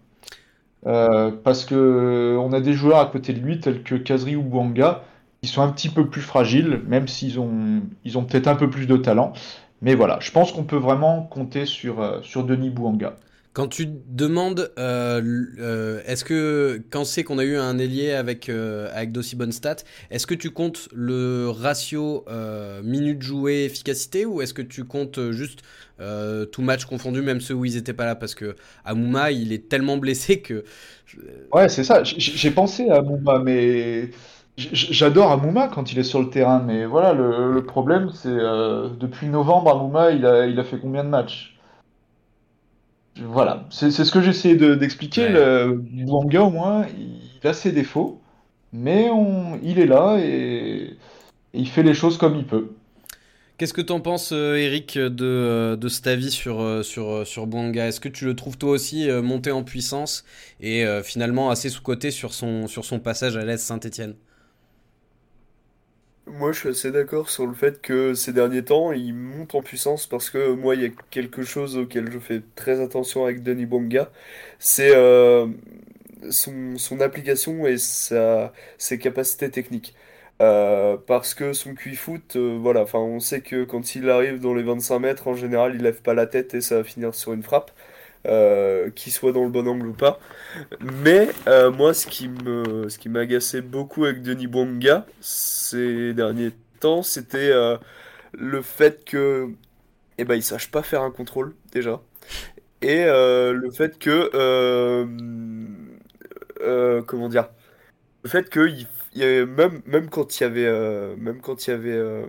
[0.85, 4.41] Euh, parce que on a des joueurs à côté de lui, tels que Kazri ou
[4.41, 5.03] Bouanga,
[5.41, 8.97] qui sont un petit peu plus fragiles, même s'ils ont, peut-être un peu plus de
[8.97, 9.33] talent.
[9.81, 13.15] Mais voilà, je pense qu'on peut vraiment compter sur, euh, sur Denis Bouanga.
[13.53, 15.21] Quand tu demandes, euh,
[15.59, 19.51] euh, est-ce que quand c'est qu'on a eu un ailier avec euh, avec d'aussi bonnes
[19.51, 22.25] stats, est-ce que tu comptes le ratio
[22.83, 25.61] minutes jouées efficacité ou est-ce que tu comptes juste
[26.51, 28.15] tout match confondu, même ceux où ils étaient pas là?
[28.15, 30.63] Parce que Amouma il est tellement blessé que.
[31.51, 32.03] Ouais, c'est ça.
[32.03, 34.09] J'ai pensé à Amouma, mais
[34.57, 39.71] J'adore Amouma quand il est sur le terrain, mais voilà, le, problème, c'est depuis novembre,
[39.71, 41.52] Amouma, il a, il a fait combien de matchs?
[43.21, 45.29] Voilà, c'est ce que j'essaie d'expliquer.
[45.29, 48.19] Le Bouanga, au moins, il a ses défauts,
[48.71, 50.97] mais on, il est là et,
[51.53, 52.71] il fait les choses comme il peut.
[53.57, 57.25] Qu'est-ce que tu en penses, euh, Eric, de, euh, de cet avis sur, euh, sur,
[57.27, 57.87] sur Bouanga?
[57.87, 60.25] Est-ce que tu le trouves toi aussi monté en puissance
[60.59, 64.15] et finalement assez sous-côté sur son, sur son passage à l'Est Saint-Etienne
[66.27, 69.61] moi, je suis assez d'accord sur le fait que ces derniers temps, il monte en
[69.61, 73.43] puissance parce que moi, il y a quelque chose auquel je fais très attention avec
[73.43, 74.09] Denis Bonga,
[74.59, 75.47] c'est euh,
[76.29, 79.93] son, application et sa, ses capacités techniques.
[80.41, 84.53] Euh, parce que son QI foot, euh, voilà, on sait que quand il arrive dans
[84.53, 87.33] les 25 mètres, en général, il lève pas la tête et ça va finir sur
[87.33, 87.71] une frappe.
[88.25, 90.17] Euh, qu'il soit dans le bon angle ou pas.
[90.81, 96.51] Mais euh, moi, ce qui me, ce qui m'agaçait beaucoup avec Denis Bonga ces derniers
[96.79, 97.77] temps, c'était euh,
[98.31, 99.49] le fait que,
[100.17, 102.01] eh ben, il sache pas faire un contrôle déjà,
[102.81, 104.29] et le fait que,
[107.05, 107.49] comment dire,
[108.23, 108.69] le fait que
[109.15, 112.25] il, même, même quand il y avait, même quand il y avait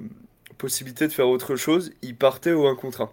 [0.59, 3.11] possibilité de faire autre chose, il partait au 1 contre 1.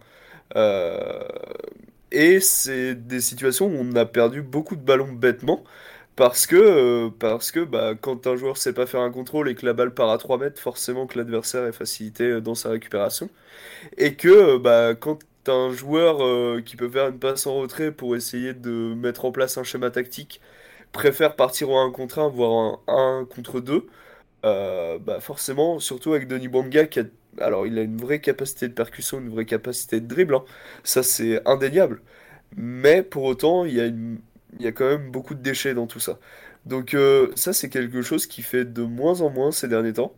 [2.11, 5.63] Et c'est des situations où on a perdu beaucoup de ballons bêtement.
[6.15, 9.55] Parce que, euh, parce que bah, quand un joueur sait pas faire un contrôle et
[9.55, 12.69] que la balle part à 3 mètres, forcément que l'adversaire est facilité euh, dans sa
[12.69, 13.29] récupération.
[13.97, 18.15] Et que euh, bah, quand un joueur qui peut faire une passe en retrait pour
[18.15, 20.41] essayer de mettre en place un schéma tactique
[20.93, 23.87] préfère partir en 1 contre 1, voire un 1 contre 2,
[24.43, 27.03] bah forcément, surtout avec Denis Banga qui a
[27.39, 30.43] alors, il a une vraie capacité de percussion, une vraie capacité de dribble, hein.
[30.83, 32.01] ça c'est indéniable.
[32.57, 33.75] Mais pour autant, il
[34.59, 36.19] y, a quand même beaucoup de déchets dans tout ça.
[36.65, 40.13] Donc euh, ça c'est quelque chose qui fait de moins en moins ces derniers temps,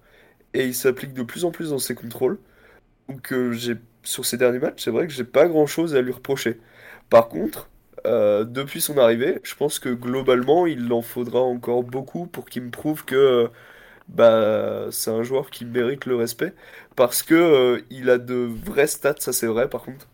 [0.53, 2.39] et il s'applique de plus en plus dans ses contrôles.
[3.09, 3.55] Donc euh,
[4.03, 6.59] sur ces derniers matchs, c'est vrai que j'ai pas grand chose à lui reprocher.
[7.09, 7.69] Par contre,
[8.05, 9.39] euh, depuis son arrivée.
[9.43, 13.49] Je pense que globalement, il en faudra encore beaucoup pour qu'il me prouve que
[14.09, 16.53] bah, c'est un joueur qui mérite le respect.
[16.95, 20.07] Parce que euh, il a de vrais stats, ça c'est vrai par contre.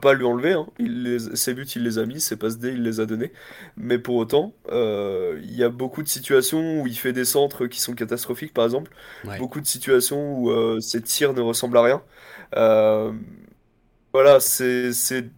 [0.00, 0.66] Pas lui enlever, hein.
[0.80, 3.30] Il les, ses buts il les a mis, ses passes D il les a donnés.
[3.76, 7.66] Mais pour autant, euh, il y a beaucoup de situations où il fait des centres
[7.66, 8.90] qui sont catastrophiques par exemple.
[9.24, 9.38] Ouais.
[9.38, 12.02] Beaucoup de situations où euh, ses tirs ne ressemblent à rien.
[14.12, 15.30] Voilà, c'est, c'est,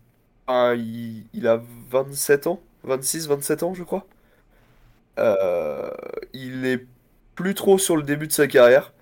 [0.47, 4.07] ah, il, il a 27 ans, 26, 27 ans, je crois.
[5.19, 5.91] Euh,
[6.33, 6.87] il est
[7.35, 8.93] plus trop sur le début de sa carrière.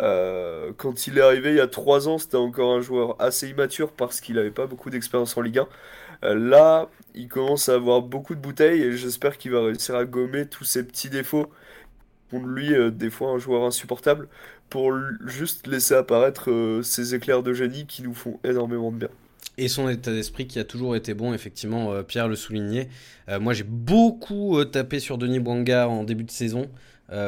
[0.00, 3.48] Euh, quand il est arrivé il y a 3 ans, c'était encore un joueur assez
[3.48, 5.68] immature parce qu'il n'avait pas beaucoup d'expérience en Ligue 1.
[6.24, 10.04] Euh, là, il commence à avoir beaucoup de bouteilles et j'espère qu'il va réussir à
[10.04, 11.48] gommer tous ses petits défauts
[12.32, 14.28] de lui euh, des fois un joueur insupportable
[14.70, 14.92] pour
[15.26, 19.10] juste laisser apparaître ces éclairs de génie qui nous font énormément de bien.
[19.56, 22.88] Et son état d'esprit qui a toujours été bon, effectivement, euh, Pierre le soulignait.
[23.28, 26.68] Euh, moi, j'ai beaucoup euh, tapé sur Denis Bouanga en début de saison,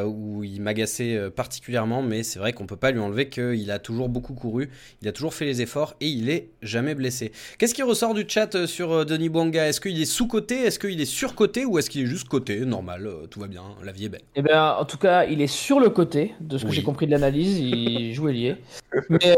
[0.04, 4.08] où il m'agaçait particulièrement, mais c'est vrai qu'on peut pas lui enlever qu'il a toujours
[4.08, 4.68] beaucoup couru,
[5.00, 7.30] il a toujours fait les efforts et il est jamais blessé.
[7.58, 9.68] Qu'est-ce qui ressort du chat sur Denis Bouanga?
[9.68, 10.56] Est-ce qu'il est sous-coté?
[10.56, 11.64] Est-ce qu'il est sur-coté?
[11.66, 14.22] Ou est-ce qu'il est juste coté Normal, tout va bien, la vie est belle?
[14.34, 16.74] Eh bien, en tout cas, il est sur le côté, de ce que Oui.
[16.74, 18.56] j'ai compris de l'analyse, il joue ailier.
[19.10, 19.36] Mais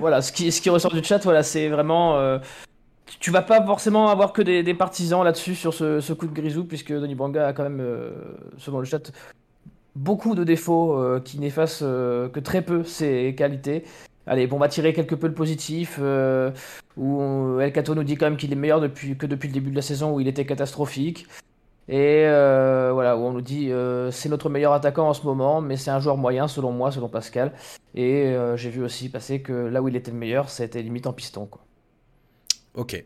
[0.00, 2.16] voilà, ce qui, ressort du chat, voilà, c'est vraiment.
[2.16, 2.38] euh,
[3.20, 6.92] tu vas pas forcément avoir que des, partisans là-dessus sur ce, coup de grisou, puisque
[6.92, 8.10] Denis Banga a quand même, euh,
[8.58, 9.12] selon le chat,
[9.94, 13.84] beaucoup de défauts euh, qui n'effacent que très peu ses qualités.
[14.26, 15.98] Allez, bon, on va tirer quelque peu le positif,
[16.96, 19.76] où El Cato nous dit quand même qu'il est meilleur que depuis le début de
[19.76, 21.26] la saison où il était catastrophique.
[21.90, 25.60] Et euh, voilà, où on nous dit euh, c'est notre meilleur attaquant en ce moment,
[25.60, 27.52] mais c'est un joueur moyen selon moi, selon Pascal.
[27.96, 31.08] Et euh, j'ai vu aussi passer que là où il était le meilleur, c'était limite
[31.08, 31.46] en piston.
[31.46, 31.60] Quoi.
[32.74, 33.04] Ok.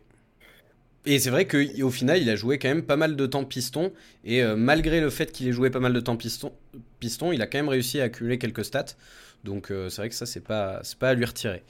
[1.06, 3.90] Et c'est vrai qu'au final, il a joué quand même pas mal de temps piston.
[4.22, 6.52] Et malgré le fait qu'il ait joué pas mal de temps piston,
[6.98, 8.96] piston, il a quand même réussi à accumuler quelques stats.
[9.44, 11.62] Donc c'est vrai que ça, c'est pas, pas à lui retirer.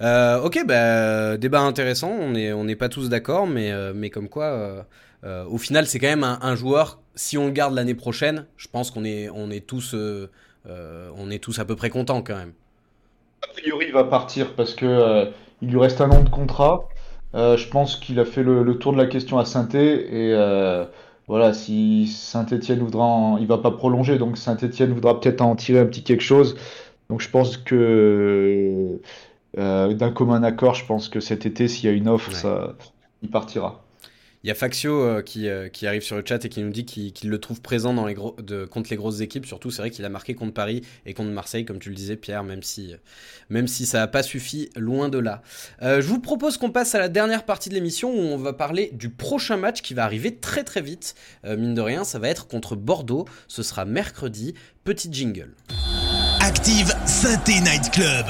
[0.00, 2.10] Ok, bah, débat intéressant.
[2.10, 4.86] On n'est on n'est pas tous d'accord, mais, mais comme quoi,
[5.24, 7.00] euh, au final, c'est quand même un, un joueur.
[7.14, 10.30] Si on le garde l'année prochaine, je pense qu'on est, on est, tous, euh,
[10.66, 12.52] euh, on est tous à peu près contents quand même.
[13.42, 16.88] A priori, il va partir parce que il lui reste un an de contrat.
[17.34, 20.86] Je pense qu'il a fait le, le tour de la question à Saint-Étienne et
[21.28, 25.78] voilà, si Saint-Étienne voudra, en- il va pas prolonger, donc Saint-Étienne voudra peut-être en tirer
[25.80, 26.56] un petit quelque chose.
[27.08, 29.00] Donc je pense que
[29.58, 32.34] euh, d'un commun accord, je pense que cet été, s'il y a une offre, Ouais.
[32.34, 32.74] ça,
[33.22, 33.84] il partira.
[34.44, 36.70] Il y a Faxio euh, qui, euh, qui arrive sur le chat et qui nous
[36.70, 37.94] dit qu'il le trouve présent
[38.70, 39.46] contre les grosses équipes.
[39.46, 42.16] Surtout, c'est vrai qu'il a marqué contre Paris et contre Marseille, comme tu le disais,
[42.16, 42.94] Pierre, même si,
[43.66, 45.42] si ça n'a pas suffi, loin de là.
[45.82, 48.52] Euh, je vous propose qu'on passe à la dernière partie de l'émission où on va
[48.52, 51.14] parler du prochain match qui va arriver très très vite.
[51.44, 53.26] Euh, mine de rien, ça va être contre Bordeaux.
[53.48, 54.54] Ce sera mercredi.
[54.84, 55.54] Petit jingle.
[56.40, 58.26] Active Synthé Night Club.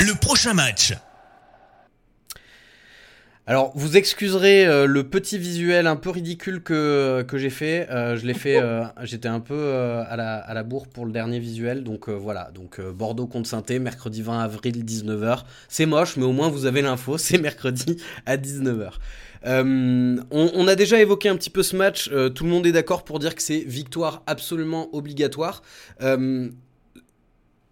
[0.00, 0.94] Le prochain match.
[3.48, 7.88] Alors, vous excuserez euh, le petit visuel un peu ridicule que, que j'ai fait.
[7.92, 11.38] Euh, je l'ai fait, euh, j'étais un peu euh, à, la, bourre pour le dernier
[11.38, 11.84] visuel.
[11.84, 15.44] Donc euh, voilà, donc euh, Bordeaux contre saint mercredi 20 avril 19h.
[15.68, 18.94] C'est moche, mais au moins vous avez l'info, c'est mercredi à 19h.
[19.46, 22.10] Euh, on, a déjà évoqué un petit peu ce match.
[22.12, 25.62] euh, tout le monde est d'accord pour dire que c'est victoire absolument obligatoire.
[26.02, 26.48] Euh,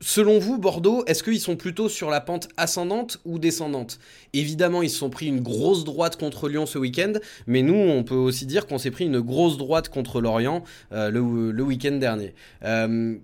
[0.06, 3.98] Selon vous, Bordeaux, est-ce qu'ils sont plutôt sur la pente ascendante ou descendante?
[4.34, 7.14] Évidemment, ils se sont pris une grosse droite contre Lyon ce week-end,
[7.46, 11.10] mais nous, on peut aussi dire qu'on s'est pris une grosse droite contre Lorient euh,
[11.10, 12.34] le, le week-end dernier.
[12.64, 13.16] Euh,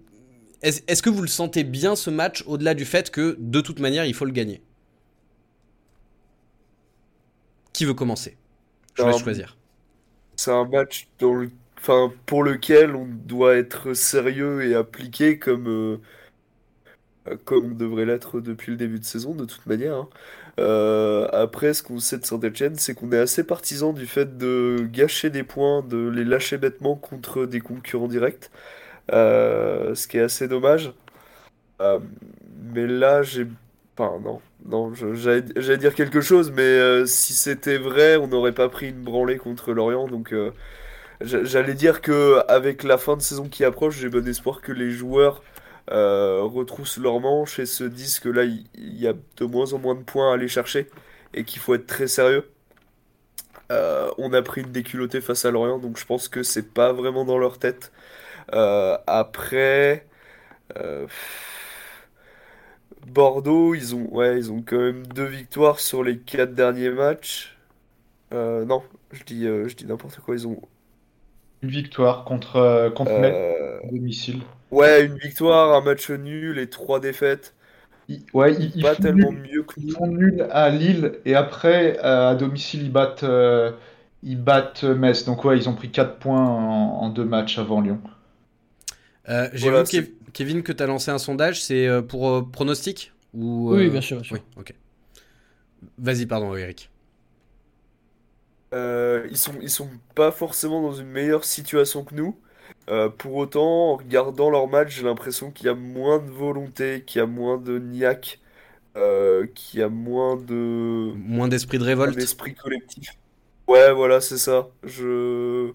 [0.62, 3.78] est-ce, est-ce que vous le sentez bien ce match, au-delà du fait que, de toute
[3.78, 4.62] manière, il faut le gagner?
[7.74, 8.39] Qui veut commencer?
[8.95, 9.59] Je Alors, choisir.
[10.37, 15.68] C'est un match dans le- enfin, pour lequel on doit être sérieux et appliqué comme,
[15.68, 16.01] euh,
[17.45, 19.95] comme on devrait l'être depuis le début de saison, de toute manière.
[19.95, 20.09] hein.
[20.61, 24.87] Euh, après, ce qu'on sait de Saint-Etienne, c'est qu'on est assez partisan du fait de
[24.93, 28.51] gâcher des points, de les lâcher bêtement contre des concurrents directs,
[29.12, 30.93] euh, ce qui est assez dommage.
[31.81, 32.01] Euh,
[32.74, 33.47] mais là, j'ai...
[33.99, 38.89] Enfin, non, non, j'allais dire quelque chose, mais si c'était vrai, on n'aurait pas pris
[38.91, 40.35] une branlée contre Lorient, donc...
[41.20, 44.72] J'a- J'allais dire que avec la fin de saison qui approche, j'ai bon espoir que
[44.72, 45.43] les joueurs
[45.91, 49.78] euh, retroussent leurs manches et se disent que là, il y, a de moins en
[49.78, 50.88] moins de points à aller chercher
[51.34, 52.49] et qu'il faut être très sérieux.
[53.72, 56.93] Euh, on a pris une déculottée face à Lorient, donc je pense que c'est pas
[56.93, 57.93] vraiment dans leur tête.
[58.55, 60.07] Euh, après,
[63.07, 67.57] Bordeaux, ils ont, ouais, ils ont quand même deux victoires sur les quatre derniers matchs.
[68.32, 68.82] Non,
[69.12, 70.34] je dis, je dis n'importe quoi.
[70.34, 70.61] Ils ont,
[71.62, 74.42] Une victoire contre, euh, contre Metz euh, à domicile.
[74.70, 77.54] ouais, une victoire, un match nul et trois défaites.
[78.08, 81.18] Ils- ouais, ils, ils Pas font tellement nul, mieux que ils font nul à Lille
[81.24, 83.72] et après euh, à domicile ils battent, euh,
[84.22, 85.24] ils battent Metz.
[85.24, 88.00] Donc ouais, ils ont pris 4 points en, en deux matchs avant Lyon.
[89.28, 91.62] Euh, J'ai Voilà, vu, Kev- Kevin, que tu as lancé un sondage.
[91.62, 94.38] C'est pour euh, pronostic ou, Oui, bien sûr, bien sûr.
[94.38, 94.74] Oui, ok.
[95.98, 96.90] Vas-y, pardon, Eric.
[98.74, 102.40] Euh, ils sont, ils sont pas forcément dans une meilleure situation que nous.
[102.88, 107.04] Euh, pour autant, en regardant leur match, j'ai l'impression qu'il y a moins de volonté,
[107.04, 108.40] qu'il y a moins de niaque,
[108.96, 112.18] euh, qu'il y a moins de Moins d'esprit de révolte.
[112.18, 113.16] esprit collectif.
[113.68, 114.68] Ouais, voilà, c'est ça.
[114.84, 115.72] Je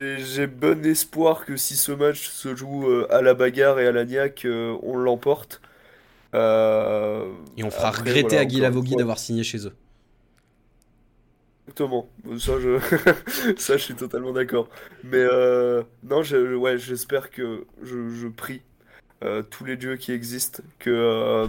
[0.00, 4.04] j'ai bon espoir que si ce match se joue à la bagarre et à la
[4.04, 4.46] niaque,
[4.82, 5.60] on l'emporte.
[6.34, 9.76] Euh, Et on fera après, regretter voilà, à Guy Lavogui d'avoir signé chez eux.
[11.68, 12.08] Exactement,
[12.38, 12.78] ça je,
[13.58, 14.68] ça je suis totalement d'accord.
[15.04, 18.62] Mais euh, non, je- ouais, j'espère que je, je prie
[19.24, 21.46] euh, tous les dieux qui existent que euh,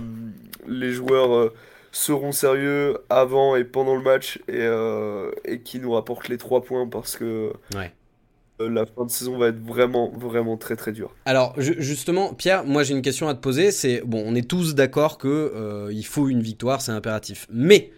[0.67, 1.53] les joueurs euh,
[1.91, 6.61] seront sérieux avant et pendant le match et, euh, et qui nous rapportent les trois
[6.63, 7.93] points parce que Ouais.
[8.61, 11.13] euh, la fin de saison va être vraiment, vraiment très très dure.
[11.25, 13.71] Alors ju- justement, Pierre, moi j'ai une question à te poser.
[13.71, 17.45] C'est bon, on est tous d'accord que euh, il faut une victoire, c'est impératif.
[17.51, 17.91] Mais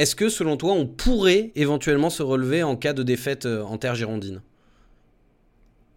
[0.00, 3.78] est-ce que selon toi, on pourrait éventuellement se relever en cas de défaite euh, en
[3.78, 4.42] terre girondine?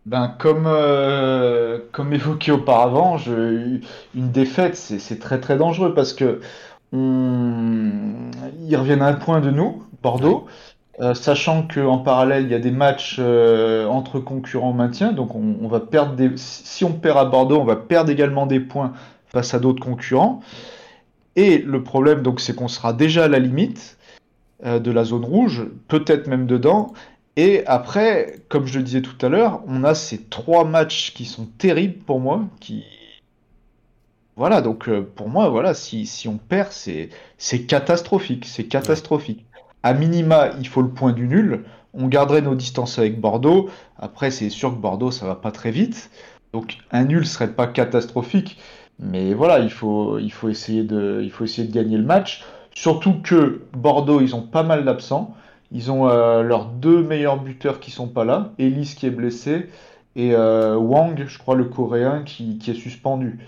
[0.06, 3.80] Ben, comme, euh, comme évoqué auparavant, je-
[4.14, 6.42] une défaite, c'est très très dangereux parce que
[6.92, 8.32] on-
[8.68, 10.46] ils reviennent à un point de nous, Bordeaux,
[11.02, 15.36] euh, sachant qu'en parallèle, il y a des matchs euh, entre concurrents au maintien, donc
[15.36, 16.32] on, on va perdre des...
[16.38, 18.94] Si on perd à Bordeaux, on va perdre également des points
[19.28, 20.42] face à d'autres concurrents.
[21.36, 23.98] Et le problème, donc, c'est qu'on sera déjà à la limite
[24.66, 26.94] euh, de la zone rouge, peut-être même dedans.
[27.36, 31.26] Et après, comme je le disais tout à l'heure, on a ces trois matchs qui
[31.26, 32.84] sont terribles pour moi, qui...
[34.36, 39.46] Voilà, donc euh, pour moi, voilà, si, si on perd, c'est c'est catastrophique, c'est catastrophique.
[39.84, 41.66] À minima, il faut le point du nul.
[41.94, 43.70] On garderait nos distances avec Bordeaux.
[43.98, 46.10] Après, c'est sûr que Bordeaux, ça va pas très vite.
[46.54, 48.58] Donc un nul serait pas catastrophique.
[49.00, 52.44] Mais voilà, il faut, il faut essayer de, il faut essayer de gagner le match.
[52.74, 55.36] Surtout que Bordeaux, ils ont pas mal d'absents.
[55.72, 58.54] Ils ont euh, leurs deux meilleurs buteurs qui sont pas là.
[58.60, 59.70] Ellis qui est blessé
[60.16, 63.40] et euh, Wang, je crois le coréen, qui, qui est suspendu.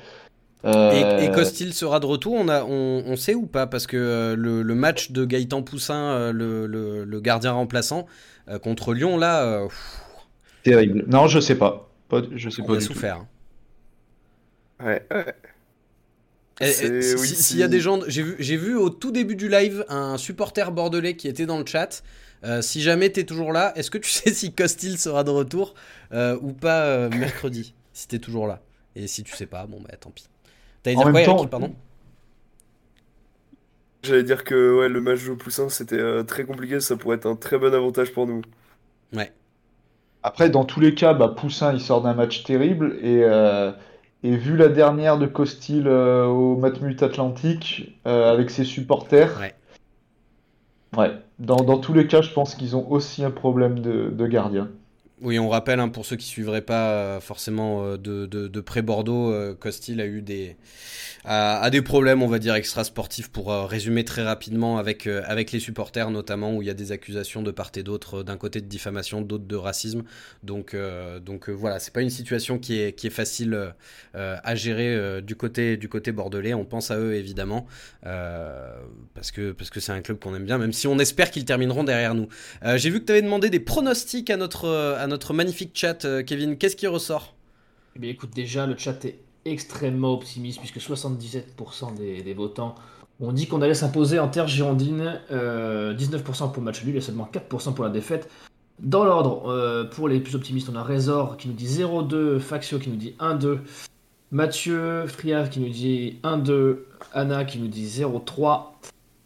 [0.66, 3.86] Euh, Et, et Costil sera de retour, on, a, on, on sait ou pas Parce
[3.86, 8.08] que euh, le, le match de Gaëtan Poussin, euh, le, le- le gardien remplaçant,
[8.50, 9.68] euh, contre Lyon, là, euh,
[10.64, 11.06] terrible.
[11.08, 11.90] Non, je sais pas.
[12.10, 12.94] Pas- je sais on pas a du tout.
[14.80, 15.36] Ouais, ouais.
[16.62, 19.36] Oui, si- c'est- S'il y a des gens, j'ai vu, j'ai vu au tout début
[19.36, 22.02] du live un supporter bordelais qui était dans le chat.
[22.44, 25.74] Euh, si jamais t'es toujours là, est-ce que tu sais si Costil sera de retour
[26.14, 28.62] euh, ou pas euh, mercredi Si t'es toujours là?
[28.96, 30.28] Et si tu sais pas, bon bah tant pis.
[30.84, 31.76] T'allais dire quoi, temps- Eric Pardon?
[34.04, 37.26] J'allais dire que ouais, le match de Poussin c'était euh, très compliqué, ça pourrait être
[37.26, 38.42] un très bon avantage pour nous.
[39.14, 39.32] Ouais.
[40.24, 42.98] Après, dans tous les cas, bah, Poussin, il sort d'un match terrible.
[43.02, 43.72] Et, euh,
[44.26, 49.54] et vu la dernière de Costil euh, au Matmut Atlantique, euh, avec ses supporters, Ouais.
[50.98, 54.28] ouais, dans, dans tous les cas, je pense qu'ils ont aussi un problème de, de
[54.28, 54.70] gardien.
[55.22, 58.60] Oui, on rappelle hein, pour ceux qui suivraient pas euh, forcément euh, de, de, de
[58.60, 60.58] près Bordeaux, euh, Costil a eu des
[61.24, 65.60] a, des problèmes, on va dire extra sportifs pour résumer très rapidement avec avec les
[65.60, 68.68] supporters notamment où il y a des accusations de part et d'autre, d'un côté de
[68.68, 70.04] diffamation, d'autre de racisme.
[70.44, 73.74] Donc euh, donc voilà, c'est pas une situation qui est qui est facile
[74.14, 76.54] à gérer du côté du côté bordelais.
[76.54, 77.66] On pense à eux évidemment
[78.04, 81.46] parce que parce que c'est un club qu'on aime bien, même si on espère qu'ils
[81.46, 82.28] termineront derrière nous.
[82.76, 84.68] J'ai vu que tu avais demandé des pronostics à notre,
[85.08, 86.58] notre magnifique chat, euh, Kevin.
[86.58, 87.36] Qu'est-ce qui ressort?
[87.96, 92.76] Eh bien, écoute, déjà, le chat est extrêmement optimiste puisque 77% des, votants
[93.20, 97.02] ont dit qu'on allait s'imposer en terre girondine, euh, 19% pour le match nul et
[97.02, 98.30] seulement 4% pour la défaite.
[98.80, 102.80] Dans l'ordre, euh, pour les plus optimistes, on a Razor qui nous dit 0-2, Faxio
[102.80, 103.60] qui nous dit 1-2,
[104.32, 106.80] Mathieu Friave qui nous dit 1-2,
[107.14, 108.74] Anna qui nous dit 0-3,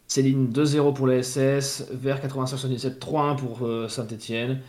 [0.06, 4.60] Céline 2-0 pour la SS, Vert 85-77, 3-1 pour Saint-Etienne.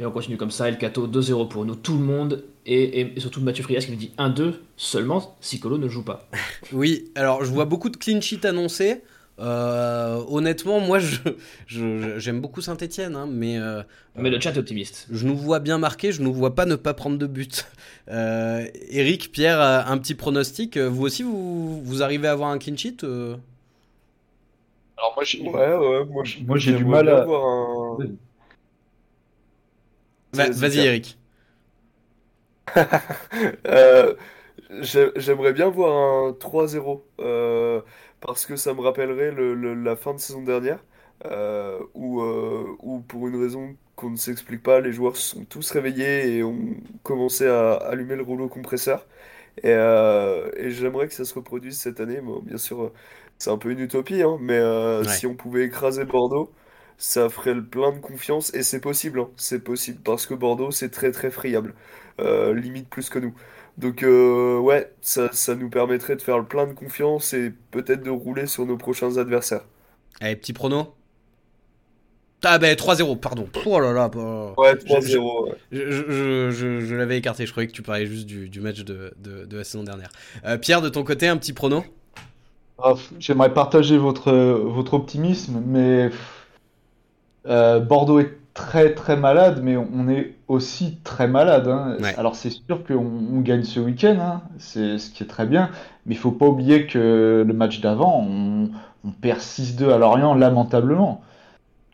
[0.00, 3.12] Et on continue comme ça, El Cato 2-0 pour nous, tout le monde, et, et-
[3.16, 6.26] et surtout Mathieu Frias qui nous dit 1-2 seulement si Colo ne joue pas.
[6.72, 9.02] Oui, alors je vois beaucoup de clean sheet annoncés.
[9.38, 11.16] Euh, honnêtement, moi, je,
[11.66, 13.82] je- j'aime beaucoup Saint-Etienne, mais, euh,
[14.16, 15.06] Mais le chat est optimiste.
[15.10, 17.66] je nous vois bien marquer, je nous vois pas ne pas prendre de but.
[18.10, 20.76] Euh, Eric, Pierre, euh, un petit pronostic.
[20.76, 23.36] Euh, Vous aussi, vous, vous arrivez à avoir un clean sheet euh?
[24.98, 27.98] Alors moi, j'ai Ouais, ouais, moi, Moi, j'ai du mal à- voir un-
[30.32, 30.80] Va- Vas-y.
[30.86, 31.18] Eric.
[33.66, 34.14] Euh,
[34.82, 37.82] j'ai- J'aimerais bien voir un 3-0 euh,
[38.20, 40.84] parce que ça me rappellerait le- le- la fin de saison dernière
[41.26, 45.44] euh, où, euh, où pour une raison qu'on ne s'explique pas, les joueurs se sont
[45.44, 49.06] tous réveillés et ont commencé à allumer le rouleau compresseur.
[49.62, 52.20] Et, euh, et j'aimerais que ça se reproduise cette année.
[52.20, 52.92] Bon, bien sûr, euh,
[53.38, 55.06] c'est un peu une utopie, hein, mais euh, Ouais.
[55.06, 56.52] si on pouvait écraser Bordeaux,
[57.00, 58.54] ça ferait le plein de confiance.
[58.54, 61.74] Et c'est possible, hein, c'est possible parce que Bordeaux, c'est très très friable,
[62.20, 63.34] euh, limite plus que nous.
[63.78, 68.02] Donc euh, ouais, ça, ça nous permettrait de faire le plein de confiance et peut-être
[68.04, 69.64] de rouler sur nos prochains adversaires.
[70.20, 70.94] Allez, petit prono.
[72.42, 73.48] Ah ben 3-0, pardon.
[73.66, 74.08] Oh là là.
[74.08, 75.44] bah, Ouais, je- 3-0.
[75.48, 75.58] ouais.
[75.72, 78.60] Je, je- je- je- je l'avais écarté, je croyais que tu parlais juste du, du
[78.60, 80.10] match de, de- de la saison dernière.
[80.46, 81.84] Euh, Pierre, de ton côté, un petit prono?
[82.78, 86.39] Ah, J'aimerais partager votre, votre optimisme, mais pff,
[87.46, 91.68] euh, Bordeaux est très très malade, mais on est aussi très malade.
[91.68, 91.96] hein.
[92.00, 92.14] Ouais.
[92.18, 92.96] Alors c'est sûr qu'on
[93.32, 95.70] on gagne ce week-end, hein, c'est ce qui est très bien,
[96.06, 98.70] mais il faut pas oublier que le match d'avant, on,
[99.04, 101.22] on perd 6-2 à Lorient lamentablement.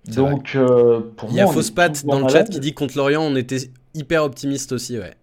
[0.08, 2.60] Donc euh, pour Il y a moi, est Fausse Pat toujours dans le chat qui
[2.60, 3.58] dit contre Lorient, on était
[3.94, 5.14] hyper optimiste aussi, ouais.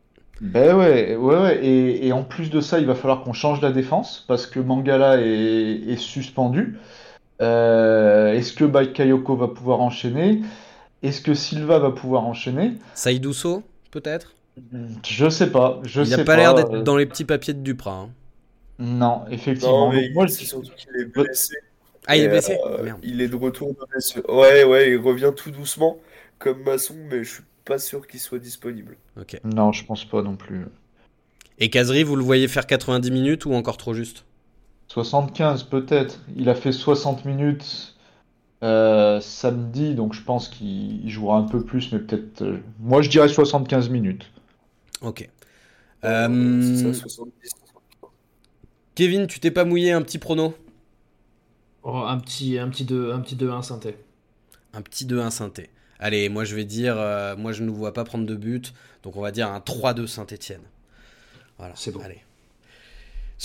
[0.41, 1.65] Ben ouais, ouais, ouais.
[1.65, 4.59] Et, et en plus de ça, il va falloir qu'on change la défense parce que
[4.59, 6.77] Mangala est, est suspendu.
[7.41, 10.41] Euh, est-ce que Bakayoko va pouvoir enchaîner?
[11.01, 12.73] Est-ce que Silva va pouvoir enchaîner?
[12.93, 14.33] Saïdousso, peut-être?
[15.05, 16.61] Je sais pas, je Il n'a pas l'air pas.
[16.63, 17.91] d'être euh, dans les petits papiers de Duprat.
[17.93, 18.09] hein.
[18.79, 19.87] Non, effectivement.
[19.87, 21.55] Non, mais moi, c'est surtout qu'il est blessé.
[22.07, 22.57] Ah, il est Et, blessé?
[22.65, 22.99] euh, Merde.
[23.03, 24.23] il est de retour de blessure.
[24.29, 25.97] Ouais, ouais, il revient tout doucement
[26.39, 28.97] comme Masson, mais je suis pas sûr qu'il soit disponible.
[29.19, 29.39] Ok.
[29.43, 30.65] Non, je pense pas non plus.
[31.57, 34.25] Et Kazri, vous le voyez faire 90 minutes ou encore trop juste?
[34.93, 36.19] 75 peut-être.
[36.35, 37.95] Il a fait 60 minutes
[38.63, 42.43] euh, samedi, donc je pense qu'il il jouera un peu plus, mais peut-être.
[42.43, 44.31] euh, Moi, je dirais 75 minutes.
[45.01, 45.29] Ok.
[46.05, 47.51] Euh, c'est ça, 70.
[48.95, 50.55] Kevin, tu t'es pas mouillé un petit prono?
[51.83, 53.95] Oh, un petit, un petit 2, un petit 2-1 synthé.
[54.73, 55.69] Un petit 2-1 synthé.
[55.99, 58.73] Allez, moi je vais dire, euh, moi je ne vois pas prendre de but,
[59.03, 60.63] donc on va dire un 3-2 Saint-Etienne.
[61.57, 62.01] Voilà, C'est bon.
[62.01, 62.21] Allez.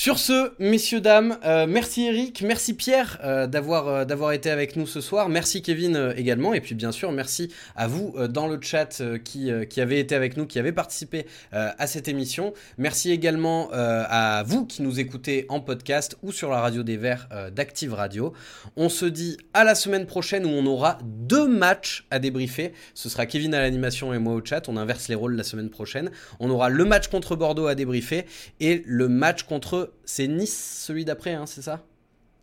[0.01, 4.77] Sur ce, messieurs, dames, euh, merci Eric, merci Pierre euh, d'avoir euh, d'avoir été avec
[4.77, 8.61] nous ce soir, merci Kevin également, et puis bien sûr merci à vous dans le
[8.63, 12.53] chat qui, qui avez été avec nous, qui avez participé à cette émission.
[12.77, 17.29] Merci également à vous qui nous écoutez en podcast ou sur la radio des Verts
[17.53, 18.33] d'Active Radio.
[18.77, 22.73] On se dit à la semaine prochaine où on aura deux matchs à débriefer.
[22.95, 24.69] Ce sera Kevin à l'animation et moi au chat.
[24.69, 26.13] On inverse les rôles la semaine prochaine.
[26.39, 28.27] On aura le match contre Bordeaux à débriefer
[28.61, 29.88] et le match contre.
[30.05, 31.85] C'est Nice, celui d'après, hein, c'est ça?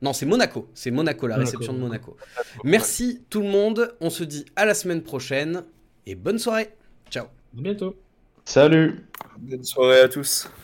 [0.02, 0.70] Non, c'est Monaco.
[0.74, 2.12] C'est Monaco, la Monaco, réception de Monaco.
[2.12, 2.62] Monaco.
[2.64, 3.96] Merci tout le monde.
[4.02, 5.64] On se dit à la semaine prochaine
[6.06, 6.76] et bonne soirée.
[7.10, 7.26] Ciao.
[7.26, 7.96] À bientôt.
[8.43, 9.06] Salut!
[9.39, 10.48] Bonne soirée à tous.